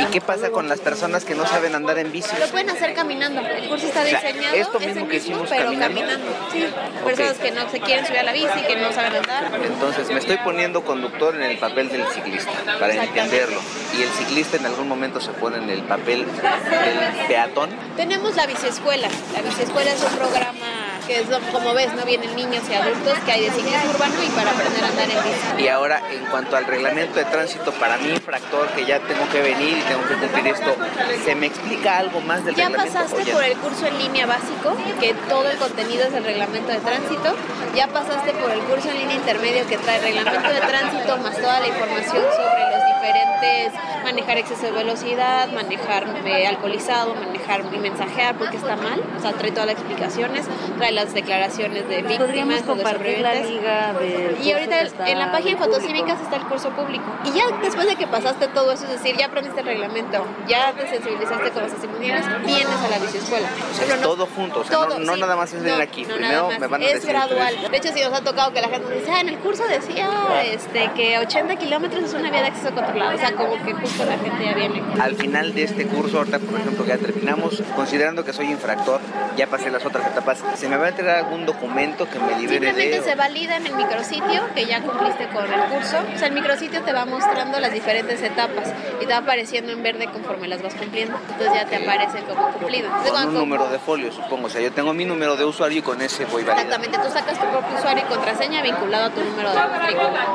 ¿Y 0.02 0.06
qué 0.12 0.22
pasa 0.22 0.50
con 0.50 0.68
las 0.68 0.80
personas 0.80 1.24
que 1.24 1.36
no 1.36 1.46
saben 1.48 1.76
andar 1.76 1.98
en 2.00 2.12
bici? 2.12 2.30
Lo 2.40 2.48
pueden 2.48 2.70
hacer 2.70 2.94
caminando. 2.94 3.42
El 3.42 3.70
curso 3.70 3.88
está 3.88 4.02
O 4.02 4.06
sea, 4.06 4.22
diseñado. 4.22 4.56
esto 4.56 4.78
es 4.80 4.84
el 4.88 4.94
mismo 4.94 5.08
que 5.10 5.18
hicimos 5.18 5.50
pero 5.50 5.66
caminando. 5.66 6.00
caminando. 6.00 6.26
Sí. 6.52 6.66
Personas 7.06 7.38
que 7.38 7.52
no 7.52 7.70
se 7.70 7.80
quieren 7.80 8.06
subir 8.06 8.20
a 8.20 8.24
la 8.24 8.34
bici, 8.34 8.62
que 8.68 8.76
no 8.78 8.92
saben 8.92 9.16
andar. 9.18 9.52
Entonces 9.66 10.08
me 10.10 10.20
estoy 10.20 10.38
poniendo 10.44 10.84
conductor 10.84 11.36
en 11.36 11.44
el 11.44 11.58
papel 11.58 11.90
del 11.90 12.04
ciclista, 12.14 12.52
para 12.80 13.04
entenderlo. 13.04 13.60
Y 13.98 14.04
el 14.04 14.10
ciclista 14.10 14.58
en 14.58 14.66
algún 14.66 14.88
momento 14.88 15.20
se 15.20 15.32
pone 15.32 15.58
en 15.58 15.70
el 15.70 15.82
papel 15.84 16.26
del 16.26 17.28
peatón. 17.28 17.70
Tenemos 17.96 18.36
la 18.36 18.46
biciescuela. 18.46 19.08
La 19.34 19.42
biciescuela 19.42 19.92
es 19.92 20.04
un 20.04 20.16
programa 20.18 20.68
que 21.08 21.22
es 21.22 21.28
como 21.54 21.74
ves, 21.74 21.94
no 21.94 22.04
vienen 22.06 22.36
niños 22.36 22.64
y 22.70 22.74
adultos 22.74 23.18
que 23.26 23.32
hay 23.32 23.46
de 23.46 23.52
ciclismo 23.52 23.92
urbano 23.92 24.14
y 24.22 24.28
para 24.32 24.52
aprender 24.52 24.84
a 24.84 24.88
andar 24.90 25.10
en 25.10 25.24
bici. 25.24 25.64
Y 25.64 25.68
ahora, 25.70 26.02
en 26.12 26.26
cuanto 26.26 26.58
al 26.58 26.66
reglamento 26.66 27.16
de 27.16 27.24
tránsito, 27.26 27.72
para 27.74 27.98
mí, 27.98 28.10
infractor, 28.10 28.68
que 28.72 28.86
ya 28.86 29.00
tengo 29.00 29.28
que 29.32 29.42
venir 29.42 29.78
y 29.78 29.82
tengo 29.82 30.06
que 30.06 30.16
cumplir 30.16 30.48
esto, 30.48 30.76
¿se 31.24 31.34
me 31.36 31.46
explica 31.48 31.98
algo 32.00 32.20
más 32.22 32.44
del 32.44 32.56
Ya 32.56 32.68
reglamento? 32.68 32.94
pasaste 32.94 33.24
ya 33.24 33.32
por 33.34 33.42
no? 33.42 33.48
el 33.48 33.58
curso 33.58 33.88
en 33.88 33.98
línea 34.00 34.26
básico, 34.26 34.76
que 35.00 35.14
todo 35.30 35.50
el 35.50 35.58
contenido 35.58 36.04
es 36.04 36.14
el 36.14 36.26
reglamento 36.26 36.72
de 36.74 36.80
tránsito. 36.80 37.36
Ya 37.74 37.88
pasaste 37.88 38.34
por 38.34 38.52
el 38.52 38.60
curso 38.60 38.90
en 38.90 39.00
línea 39.00 39.16
intermedio 39.16 39.66
que 39.66 39.78
trae 39.78 40.02
reglamento 40.02 40.50
de 40.50 40.60
tránsito 40.60 41.18
más 41.18 41.38
toda 41.38 41.62
la 41.62 41.68
información 41.68 42.18
sobre 42.36 42.64
los 42.76 42.84
diferentes, 43.08 43.74
manejar 44.04 44.38
exceso 44.38 44.66
de 44.66 44.72
velocidad, 44.72 45.50
manejar 45.52 46.06
eh, 46.26 46.48
alcoholizado, 46.48 47.16
manejar 47.16 47.64
y 47.74 47.78
mensajear 47.78 48.36
porque 48.38 48.58
está 48.58 48.76
mal. 48.76 49.02
O 49.18 49.22
sea, 49.22 49.34
trae 49.34 49.52
todas 49.52 49.68
las 49.68 49.76
explicaciones, 49.76 50.46
trae 50.78 50.92
las 50.92 51.14
declaraciones 51.14 51.88
de 51.88 51.98
víctimas, 51.98 52.18
Podríamos 52.28 52.56
de 52.56 52.64
compartir 52.64 53.20
la 53.20 53.34
sobrevivientes. 53.36 54.46
Y 54.46 54.52
ahorita 54.52 55.08
en 55.08 55.20
la 55.20 55.32
página 55.32 55.52
de 55.60 55.66
fotocívicas 55.66 56.22
está 56.22 56.36
el 56.38 56.44
curso 56.44 56.70
público. 56.72 57.06
Y 57.26 57.32
ya 57.32 57.46
después 57.62 57.88
de 57.88 57.96
que 57.96 58.08
pasaste 58.08 58.48
todo 58.48 58.72
eso, 58.72 58.86
es 58.86 58.92
decir, 58.92 59.16
ya 59.18 59.28
aprendiste 59.28 59.60
el 59.62 59.66
reglamento, 59.66 60.26
ya 60.48 60.74
te 60.74 60.88
sensibilizaste 60.88 61.52
con 61.52 61.64
las 61.64 61.72
testimoniales, 61.72 62.26
vienes 62.46 62.80
a 62.86 62.90
la 62.90 63.00
biciescuela. 63.00 63.48
O 63.72 63.74
sea, 63.74 63.96
es 63.96 64.02
todo 64.02 64.28
junto, 64.28 64.60
o 64.62 64.64
sea, 64.64 64.78
no, 64.78 65.00
no 65.00 65.14
sí. 65.16 65.22
nada 65.22 65.36
más 65.36 65.54
es 65.54 65.62
venir 65.64 65.78
No, 65.78 65.84
aquí. 65.84 66.04
no, 66.06 66.16
Primero 66.16 66.50
me 66.60 66.68
van 66.68 66.82
a 66.82 66.86
Es 66.86 66.94
decir 66.96 67.10
gradual. 67.10 67.56
De 67.72 67.78
hecho, 67.78 67.92
si 67.94 68.02
nos 68.02 68.14
ha 68.14 68.22
tocado 68.22 68.52
que 68.54 68.62
la 68.62 68.70
gente 68.70 68.88
nos 68.90 69.00
dice, 69.00 69.12
ah, 69.12 69.22
en 69.22 69.30
el 69.30 69.38
curso 69.40 69.64
decía 69.68 70.10
este, 70.44 70.92
que 70.96 71.18
80 71.20 71.56
kilómetros 71.56 72.04
es 72.04 72.14
una 72.14 72.30
vía 72.30 72.42
de 72.42 72.48
acceso 72.48 72.74
controlado. 72.74 72.97
O 73.06 73.18
sea, 73.18 73.32
como 73.34 73.54
que 73.64 73.74
justo 73.74 74.06
la 74.06 74.18
gente 74.18 74.46
ya 74.46 74.54
viene. 74.54 74.82
Al 75.00 75.16
final 75.16 75.54
de 75.54 75.64
este 75.64 75.86
curso, 75.86 76.18
ahorita 76.18 76.40
por 76.40 76.60
ejemplo 76.60 76.84
que 76.84 76.90
ya 76.90 76.98
terminamos, 76.98 77.62
considerando 77.76 78.24
que 78.26 78.34
soy 78.34 78.48
infractor, 78.48 79.00
ya 79.36 79.48
pasé 79.48 79.70
las 79.70 79.86
otras 79.86 80.08
etapas, 80.08 80.44
¿se 80.56 80.68
me 80.68 80.78
va 80.78 80.88
a 80.88 80.90
entregar 80.90 81.18
algún 81.18 81.46
documento 81.46 82.10
que 82.10 82.20
me 82.20 82.38
libere 82.40 82.68
Simplemente 82.68 83.00
de...? 83.00 83.04
se 83.04 83.16
valida 83.16 83.58
en 83.58 83.68
el 83.68 83.76
micrositio 83.76 84.42
que 84.56 84.66
ya 84.66 84.82
cumpliste 84.82 85.28
con 85.30 85.46
el 85.46 85.62
curso. 85.70 85.98
O 86.14 86.18
sea, 86.18 86.28
el 86.28 86.34
micrositio 86.34 86.82
te 86.84 86.94
va 86.94 87.06
mostrando 87.06 87.60
las 87.60 87.72
diferentes 87.72 88.22
etapas 88.22 88.74
y 89.02 89.06
te 89.06 89.12
va 89.12 89.20
apareciendo 89.20 89.72
en 89.72 89.84
verde 89.84 90.08
conforme 90.12 90.48
las 90.48 90.62
vas 90.62 90.74
cumpliendo. 90.76 91.18
Entonces 91.30 91.54
ya 91.54 91.66
te 91.66 91.76
aparece 91.78 92.20
como 92.24 92.48
cumplido. 92.52 92.88
Entonces, 92.88 93.12
Con 93.12 93.28
un 93.30 93.34
número 93.34 93.70
de 93.70 93.80
folio, 93.80 94.12
supongo. 94.12 94.48
O 94.48 94.50
sea, 94.50 94.62
yo 94.62 94.72
tengo 94.72 94.94
mi 94.94 95.06
número 95.06 95.36
de 95.36 95.46
usuario 95.46 95.80
y 95.80 95.82
con 95.82 96.02
ese 96.02 96.26
voy 96.26 96.44
validando. 96.44 96.76
Exactamente, 96.76 96.98
tú 97.08 97.14
sacas 97.14 97.40
tu 97.40 97.46
propio 97.50 97.78
usuario 97.78 98.04
y 98.06 98.08
contraseña 98.08 98.62
vinculado 98.62 99.06
a 99.06 99.10
tu 99.10 99.24
número 99.24 99.50
de 99.50 99.56
matrícula. 99.56 100.26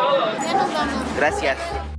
Ya 0.45 0.53
nos 0.55 0.73
vamos. 0.73 1.17
Gracias. 1.17 1.92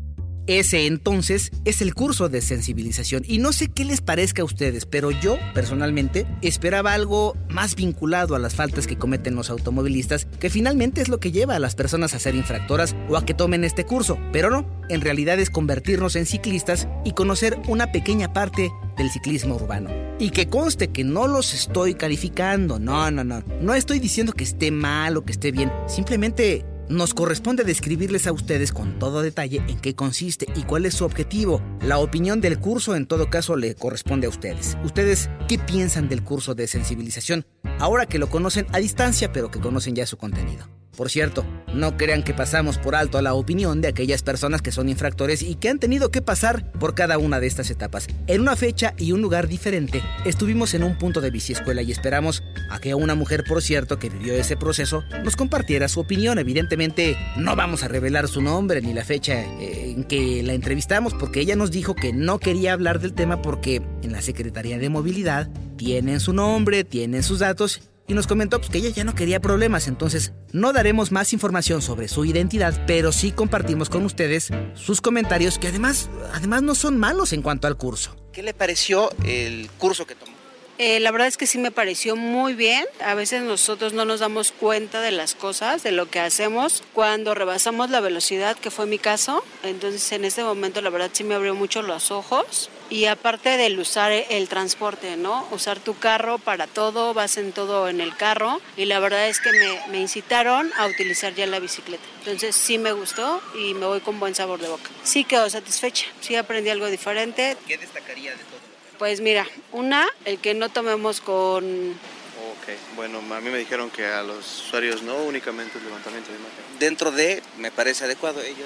Ese 0.46 0.88
entonces 0.88 1.52
es 1.64 1.82
el 1.82 1.94
curso 1.94 2.28
de 2.28 2.42
sensibilización. 2.42 3.24
Y 3.26 3.38
no 3.38 3.54
sé 3.54 3.70
qué 3.70 3.86
les 3.86 4.02
parezca 4.02 4.42
a 4.42 4.46
ustedes, 4.46 4.86
pero 4.86 5.10
yo 5.10 5.38
personalmente 5.54 6.28
esperaba 6.42 6.94
algo 6.94 7.38
más 7.50 7.76
vinculado 7.76 8.36
a 8.36 8.40
las 8.40 8.54
faltas 8.54 8.86
que 8.86 8.98
cometen 8.98 9.36
los 9.36 9.50
automovilistas, 9.50 10.26
que 10.40 10.50
finalmente 10.50 11.02
es 11.02 11.08
lo 11.08 11.22
que 11.22 11.32
lleva 11.32 11.56
a 11.56 11.60
las 11.60 11.76
personas 11.76 12.14
a 12.14 12.20
ser 12.20 12.36
infractoras 12.36 12.94
o 13.08 13.16
a 13.16 13.26
que 13.26 13.34
tomen 13.34 13.64
este 13.64 13.86
curso, 13.86 14.18
pero 14.34 14.50
no, 14.50 14.66
en 14.90 15.00
realidad 15.00 15.40
es 15.40 15.50
convertirnos 15.50 16.18
en 16.18 16.26
ciclistas 16.26 16.90
y 17.06 17.14
conocer 17.14 17.58
una 17.70 17.94
pequeña 17.94 18.34
parte 18.34 18.70
del 18.98 19.10
ciclismo 19.12 19.56
urbano. 19.56 19.92
Y 20.20 20.32
que 20.32 20.50
conste 20.50 20.90
que 20.90 21.06
no 21.06 21.28
los 21.28 21.54
estoy 21.54 21.96
calificando, 21.96 22.80
no, 22.80 23.10
no, 23.12 23.24
no, 23.24 23.44
no 23.62 23.74
estoy 23.76 24.00
diciendo 24.00 24.34
que 24.34 24.44
esté 24.44 24.72
mal 24.72 25.16
o 25.16 25.24
que 25.24 25.32
esté 25.32 25.52
bien, 25.52 25.72
simplemente 25.88 26.66
nos 26.90 27.14
corresponde 27.14 27.64
describirles 27.64 28.28
a 28.28 28.32
ustedes 28.32 28.72
con 28.72 29.00
todo 29.00 29.22
detalle 29.22 29.64
en 29.68 29.80
qué 29.80 29.96
consiste 29.96 30.48
y 30.56 30.64
cuál 30.64 30.86
es 30.86 30.96
su 30.96 31.06
objetivo. 31.06 31.62
La 31.82 32.00
opinión 32.00 32.42
del 32.42 32.60
curso 32.60 32.96
en 32.96 33.06
todo 33.06 33.30
caso 33.30 33.56
le 33.56 33.76
corresponde 33.76 34.28
a 34.28 34.30
ustedes. 34.30 34.78
¿Ustedes 34.84 35.30
qué 35.48 35.58
piensan 35.58 36.10
del 36.10 36.24
curso 36.24 36.56
de 36.56 36.68
sensibilización? 36.68 37.46
Ahora 37.80 38.06
que 38.06 38.20
lo 38.20 38.30
conocen 38.30 38.68
a 38.72 38.80
distancia 38.80 39.32
pero 39.32 39.52
que 39.52 39.60
conocen 39.60 39.96
ya 39.96 40.06
su 40.06 40.18
contenido. 40.18 40.68
Por 40.96 41.10
cierto, 41.10 41.44
no 41.74 41.98
crean 41.98 42.24
que 42.24 42.36
pasamos 42.36 42.78
por 42.78 42.96
alto 42.96 43.18
a 43.18 43.24
la 43.24 43.34
opinión 43.34 43.82
de 43.82 43.88
aquellas 43.88 44.22
personas 44.22 44.62
que 44.62 44.72
son 44.72 44.90
infractores 44.90 45.42
y 45.42 45.56
que 45.56 45.70
han 45.70 45.80
tenido 45.80 46.12
que 46.12 46.22
pasar 46.22 46.72
por 46.74 46.94
cada 46.94 47.18
una 47.18 47.40
de 47.40 47.48
estas 47.48 47.72
etapas. 47.72 48.08
En 48.28 48.42
una 48.42 48.56
fecha 48.56 48.94
y 48.98 49.12
un 49.12 49.22
lugar 49.22 49.48
diferente, 49.48 50.04
estuvimos 50.24 50.76
en 50.76 50.84
un 50.84 50.98
punto 50.98 51.20
de 51.20 51.32
biciescuela 51.32 51.82
y 51.82 51.92
esperamos 51.92 52.44
a 52.70 52.80
que 52.80 52.94
una 52.94 53.16
mujer, 53.16 53.44
por 53.44 53.64
cierto, 53.64 53.98
que 53.98 54.10
vivió 54.10 54.36
ese 54.36 54.56
proceso, 54.56 55.04
nos 55.24 55.36
compartiera 55.36 55.88
su 55.88 56.00
opinión. 56.00 56.38
Evidentemente, 56.38 57.18
no 57.38 57.56
vamos 57.56 57.84
a 57.84 57.88
revelar 57.88 58.28
su 58.28 58.42
nombre 58.42 58.82
ni 58.82 58.94
la 58.94 59.04
fecha 59.04 59.42
eh, 59.42 59.94
en 59.96 60.04
que 60.04 60.44
la 60.44 60.54
entrevistamos 60.54 61.14
porque 61.16 61.40
ella 61.40 61.56
nos 61.56 61.72
dijo 61.72 61.96
que 61.96 62.14
no 62.14 62.40
quería 62.40 62.74
hablar 62.74 63.00
del 63.00 63.14
tema 63.14 63.42
porque 63.42 63.82
en 64.04 64.12
la 64.12 64.22
Secretaría 64.22 64.78
de 64.78 64.90
Movilidad 64.90 65.50
tienen 65.76 66.20
su 66.20 66.34
nombre, 66.34 66.84
tienen 66.84 67.24
sus 67.24 67.40
datos 67.40 67.82
y 68.08 68.14
nos 68.14 68.28
comentó 68.28 68.60
pues, 68.60 68.70
que 68.70 68.80
ella 68.80 68.90
ya 68.90 69.04
no 69.04 69.16
quería 69.16 69.40
problemas, 69.40 69.88
entonces 69.88 70.34
no 70.52 70.74
daremos 70.74 71.12
más 71.12 71.34
información 71.34 71.82
sobre 71.82 72.08
su 72.08 72.26
identidad, 72.26 72.84
pero 72.86 73.12
sí 73.12 73.32
compartimos 73.32 73.90
con 73.90 74.06
ustedes 74.06 74.50
sus 74.76 75.02
comentarios 75.02 75.58
que 75.58 75.68
además, 75.68 76.10
además 76.34 76.64
no 76.64 76.76
son 76.76 76.98
malos 76.98 77.34
en 77.34 77.42
cuanto 77.42 77.68
al 77.68 77.78
curso. 77.78 78.16
¿Qué 78.32 78.44
le 78.44 78.54
pareció 78.54 79.10
el 79.24 79.70
curso 79.78 80.06
que 80.06 80.16
tomó? 80.16 80.34
Eh, 80.80 81.00
la 81.00 81.12
verdad 81.12 81.28
es 81.28 81.38
que 81.38 81.46
sí 81.46 81.60
me 81.60 81.72
pareció 81.72 82.16
muy 82.16 82.56
bien. 82.56 82.86
A 83.06 83.14
veces 83.14 83.44
nosotros 83.44 83.94
no 83.94 84.06
nos 84.06 84.22
damos 84.22 84.52
cuenta 84.52 85.02
de 85.02 85.12
las 85.12 85.36
cosas, 85.36 85.84
de 85.84 85.92
lo 85.92 86.10
que 86.10 86.20
hacemos 86.20 86.84
cuando 86.94 87.36
rebasamos 87.36 87.92
la 87.92 88.00
velocidad, 88.00 88.58
que 88.58 88.72
fue 88.72 88.88
mi 88.88 88.98
caso. 88.98 89.44
Entonces 89.62 90.12
en 90.12 90.26
este 90.26 90.44
momento 90.44 90.82
la 90.82 90.90
verdad 90.90 91.12
sí 91.14 91.24
me 91.24 91.36
abrió 91.36 91.54
mucho 91.54 91.84
los 91.84 92.10
ojos. 92.10 92.70
Y 92.90 93.06
aparte 93.06 93.58
del 93.58 93.80
usar 93.80 94.12
el 94.12 94.48
transporte, 94.50 95.18
¿no? 95.18 95.48
Usar 95.52 95.80
tu 95.80 95.98
carro 95.98 96.38
para 96.38 96.68
todo, 96.68 97.14
vas 97.14 97.38
en 97.38 97.52
todo 97.52 97.90
en 97.90 98.02
el 98.02 98.16
carro. 98.16 98.62
Y 98.78 98.86
la 98.86 99.00
verdad 99.00 99.28
es 99.28 99.40
que 99.40 99.52
me, 99.52 99.82
me 99.90 100.00
incitaron 100.00 100.72
a 100.78 100.86
utilizar 100.86 101.34
ya 101.34 101.48
la 101.48 101.60
bicicleta. 101.60 102.04
Entonces 102.20 102.56
sí 102.56 102.78
me 102.78 102.92
gustó 102.92 103.42
y 103.58 103.74
me 103.74 103.86
voy 103.86 104.02
con 104.02 104.20
buen 104.20 104.36
sabor 104.36 104.60
de 104.60 104.68
boca. 104.68 104.90
Sí 105.04 105.24
quedo 105.24 105.50
satisfecha, 105.50 106.06
sí 106.22 106.36
aprendí 106.36 106.70
algo 106.70 106.88
diferente. 106.88 107.58
¿Qué 107.68 107.78
destacaría 107.78 108.32
de 108.32 108.38
todo? 108.38 108.60
Pues 109.00 109.22
mira, 109.22 109.48
una, 109.72 110.08
el 110.26 110.40
que 110.40 110.54
no 110.54 110.70
tomemos 110.70 111.20
con... 111.20 111.92
Ok, 111.94 112.96
bueno, 112.96 113.20
a 113.20 113.42
mí 113.42 113.50
me 113.50 113.58
dijeron 113.58 113.90
que 113.90 114.06
a 114.06 114.22
los 114.24 114.66
usuarios 114.66 115.02
no, 115.02 115.16
únicamente 115.16 115.78
el 115.78 115.86
levantamiento 115.86 116.32
de 116.32 116.38
imagen. 116.38 116.80
Dentro 116.80 117.12
de, 117.12 117.42
me 117.58 117.72
parece 117.72 118.06
adecuado. 118.06 118.42
Ello. 118.42 118.66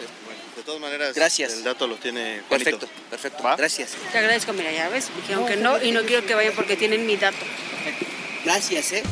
De 0.58 0.64
todas 0.64 0.82
maneras, 0.82 1.14
Gracias. 1.14 1.54
el 1.54 1.64
dato 1.64 1.86
lo 1.88 1.98
tiene 1.98 2.42
Juanito. 2.50 2.72
Perfecto, 2.72 2.90
perfecto. 3.12 3.44
¿Va? 3.44 3.56
Gracias. 3.56 3.92
Te 4.12 4.18
agradezco, 4.18 4.54
mira, 4.54 4.72
ya 4.72 4.90
ves, 4.90 5.12
me 5.12 5.22
dijeron 5.22 5.46
que 5.46 5.56
no 5.56 5.82
y 5.84 5.92
no 5.92 6.02
quiero 6.02 6.26
que 6.26 6.34
vayan 6.34 6.56
porque 6.56 6.76
tienen 6.76 7.06
mi 7.06 7.16
dato. 7.16 7.38
Gracias, 8.44 8.92
¿eh? 8.94 9.04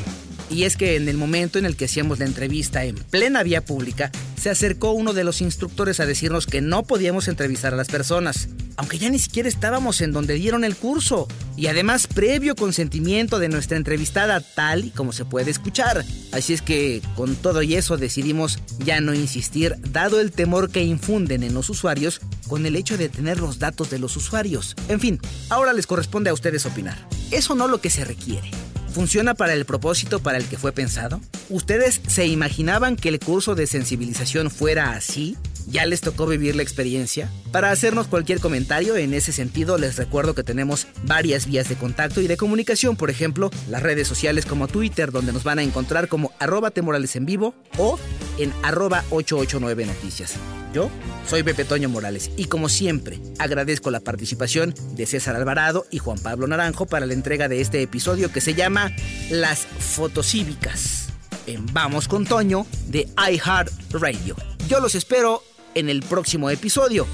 Y 0.49 0.63
es 0.63 0.77
que 0.77 0.95
en 0.95 1.09
el 1.09 1.17
momento 1.17 1.57
en 1.57 1.65
el 1.65 1.75
que 1.75 1.85
hacíamos 1.85 2.19
la 2.19 2.25
entrevista 2.25 2.83
en 2.83 2.95
plena 2.95 3.43
vía 3.43 3.65
pública, 3.65 4.11
se 4.39 4.49
acercó 4.49 4.91
uno 4.91 5.13
de 5.13 5.23
los 5.23 5.41
instructores 5.41 5.99
a 5.99 6.05
decirnos 6.05 6.45
que 6.45 6.61
no 6.61 6.83
podíamos 6.83 7.27
entrevistar 7.27 7.73
a 7.73 7.77
las 7.77 7.87
personas, 7.87 8.49
aunque 8.77 8.99
ya 8.99 9.09
ni 9.09 9.17
siquiera 9.17 9.49
estábamos 9.49 10.01
en 10.01 10.11
donde 10.11 10.35
dieron 10.35 10.63
el 10.63 10.75
curso, 10.75 11.27
y 11.57 11.67
además 11.67 12.05
previo 12.05 12.55
consentimiento 12.55 13.39
de 13.39 13.49
nuestra 13.49 13.77
entrevistada 13.77 14.41
tal 14.41 14.85
y 14.85 14.89
como 14.91 15.13
se 15.13 15.25
puede 15.25 15.49
escuchar. 15.49 16.05
Así 16.31 16.53
es 16.53 16.61
que 16.61 17.01
con 17.15 17.35
todo 17.35 17.63
y 17.63 17.75
eso 17.75 17.97
decidimos 17.97 18.59
ya 18.79 19.01
no 19.01 19.13
insistir, 19.13 19.75
dado 19.91 20.19
el 20.19 20.31
temor 20.31 20.69
que 20.69 20.83
infunden 20.83 21.41
en 21.41 21.53
los 21.53 21.69
usuarios 21.69 22.21
con 22.47 22.65
el 22.65 22.75
hecho 22.75 22.97
de 22.97 23.09
tener 23.09 23.39
los 23.39 23.57
datos 23.57 23.89
de 23.89 23.99
los 23.99 24.15
usuarios. 24.15 24.75
En 24.89 24.99
fin, 24.99 25.19
ahora 25.49 25.73
les 25.73 25.87
corresponde 25.87 26.29
a 26.29 26.33
ustedes 26.33 26.65
opinar. 26.65 26.97
Eso 27.31 27.55
no 27.55 27.67
lo 27.67 27.81
que 27.81 27.89
se 27.89 28.05
requiere. 28.05 28.51
¿Funciona 28.95 29.33
para 29.33 29.51
el 29.51 29.65
propósito 29.65 30.21
para 30.21 30.37
el 30.37 30.45
que 30.45 30.57
fue 30.57 30.71
pensado? 30.71 31.19
¿Ustedes 31.49 31.99
se 32.07 32.27
imaginaban 32.27 32.95
que 32.95 33.09
el 33.09 33.19
curso 33.19 33.53
de 33.53 33.67
sensibilización 33.67 34.49
fuera 34.49 34.91
así? 34.91 35.35
¿Ya 35.67 35.85
les 35.85 36.01
tocó 36.01 36.27
vivir 36.27 36.55
la 36.55 36.63
experiencia? 36.63 37.31
Para 37.51 37.71
hacernos 37.71 38.07
cualquier 38.07 38.39
comentario 38.39 38.95
en 38.97 39.13
ese 39.13 39.31
sentido, 39.31 39.77
les 39.77 39.97
recuerdo 39.97 40.35
que 40.35 40.43
tenemos 40.43 40.87
varias 41.03 41.47
vías 41.47 41.69
de 41.69 41.75
contacto 41.75 42.21
y 42.21 42.27
de 42.27 42.37
comunicación, 42.37 42.95
por 42.95 43.09
ejemplo, 43.09 43.49
las 43.69 43.81
redes 43.81 44.07
sociales 44.07 44.45
como 44.45 44.67
Twitter, 44.67 45.11
donde 45.11 45.33
nos 45.33 45.43
van 45.43 45.59
a 45.59 45.63
encontrar 45.63 46.07
como 46.07 46.31
arroba 46.39 46.71
temorales 46.71 47.15
en 47.15 47.25
vivo 47.25 47.55
o 47.77 47.99
en 48.37 48.53
arroba 48.63 49.03
889 49.09 49.85
noticias. 49.85 50.33
Yo 50.73 50.91
soy 51.25 51.41
Pepe 51.41 51.63
Toño 51.63 51.89
Morales 51.89 52.29
y 52.35 52.45
como 52.45 52.67
siempre 52.67 53.19
agradezco 53.39 53.91
la 53.91 54.01
participación 54.01 54.75
de 54.91 55.05
César 55.05 55.35
Alvarado 55.35 55.85
y 55.89 55.99
Juan 55.99 56.19
Pablo 56.19 56.47
Naranjo 56.47 56.85
para 56.85 57.05
la 57.05 57.13
entrega 57.13 57.47
de 57.47 57.61
este 57.61 57.81
episodio 57.81 58.31
que 58.31 58.41
se 58.41 58.53
llama 58.53 58.91
Las 59.29 59.65
Fotocívicas 59.65 61.07
en 61.47 61.65
Vamos 61.73 62.07
con 62.07 62.25
Toño 62.25 62.65
de 62.87 63.07
iHeart 63.17 63.71
Radio. 63.91 64.35
Yo 64.67 64.79
los 64.79 64.95
espero 64.95 65.43
en 65.75 65.89
el 65.89 66.01
próximo 66.01 66.49
episodio. 66.49 67.05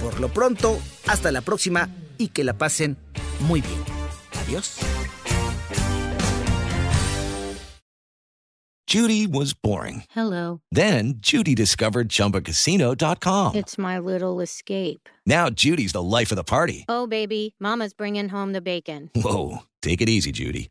Por 0.00 0.20
lo 0.20 0.28
pronto, 0.28 0.78
hasta 1.08 1.32
la 1.32 1.40
próxima 1.40 1.88
y 2.18 2.28
que 2.28 2.44
la 2.44 2.56
pasen 2.56 2.96
muy 3.40 3.60
bien. 3.60 3.80
Adiós. 4.46 4.78
Judy 8.90 9.28
was 9.28 9.54
boring. 9.54 10.02
Hello. 10.10 10.62
Then 10.72 11.14
Judy 11.20 11.54
discovered 11.54 12.08
ChumbaCasino.com. 12.08 13.54
It's 13.54 13.78
my 13.78 14.00
little 14.00 14.40
escape. 14.40 15.08
Now 15.24 15.48
Judy's 15.48 15.92
the 15.92 16.02
life 16.02 16.32
of 16.32 16.36
the 16.36 16.42
party. 16.42 16.86
Oh, 16.88 17.06
baby, 17.06 17.54
Mama's 17.60 17.94
bringing 17.94 18.28
home 18.28 18.52
the 18.52 18.60
bacon. 18.60 19.08
Whoa, 19.14 19.58
take 19.80 20.00
it 20.00 20.08
easy, 20.08 20.32
Judy. 20.32 20.70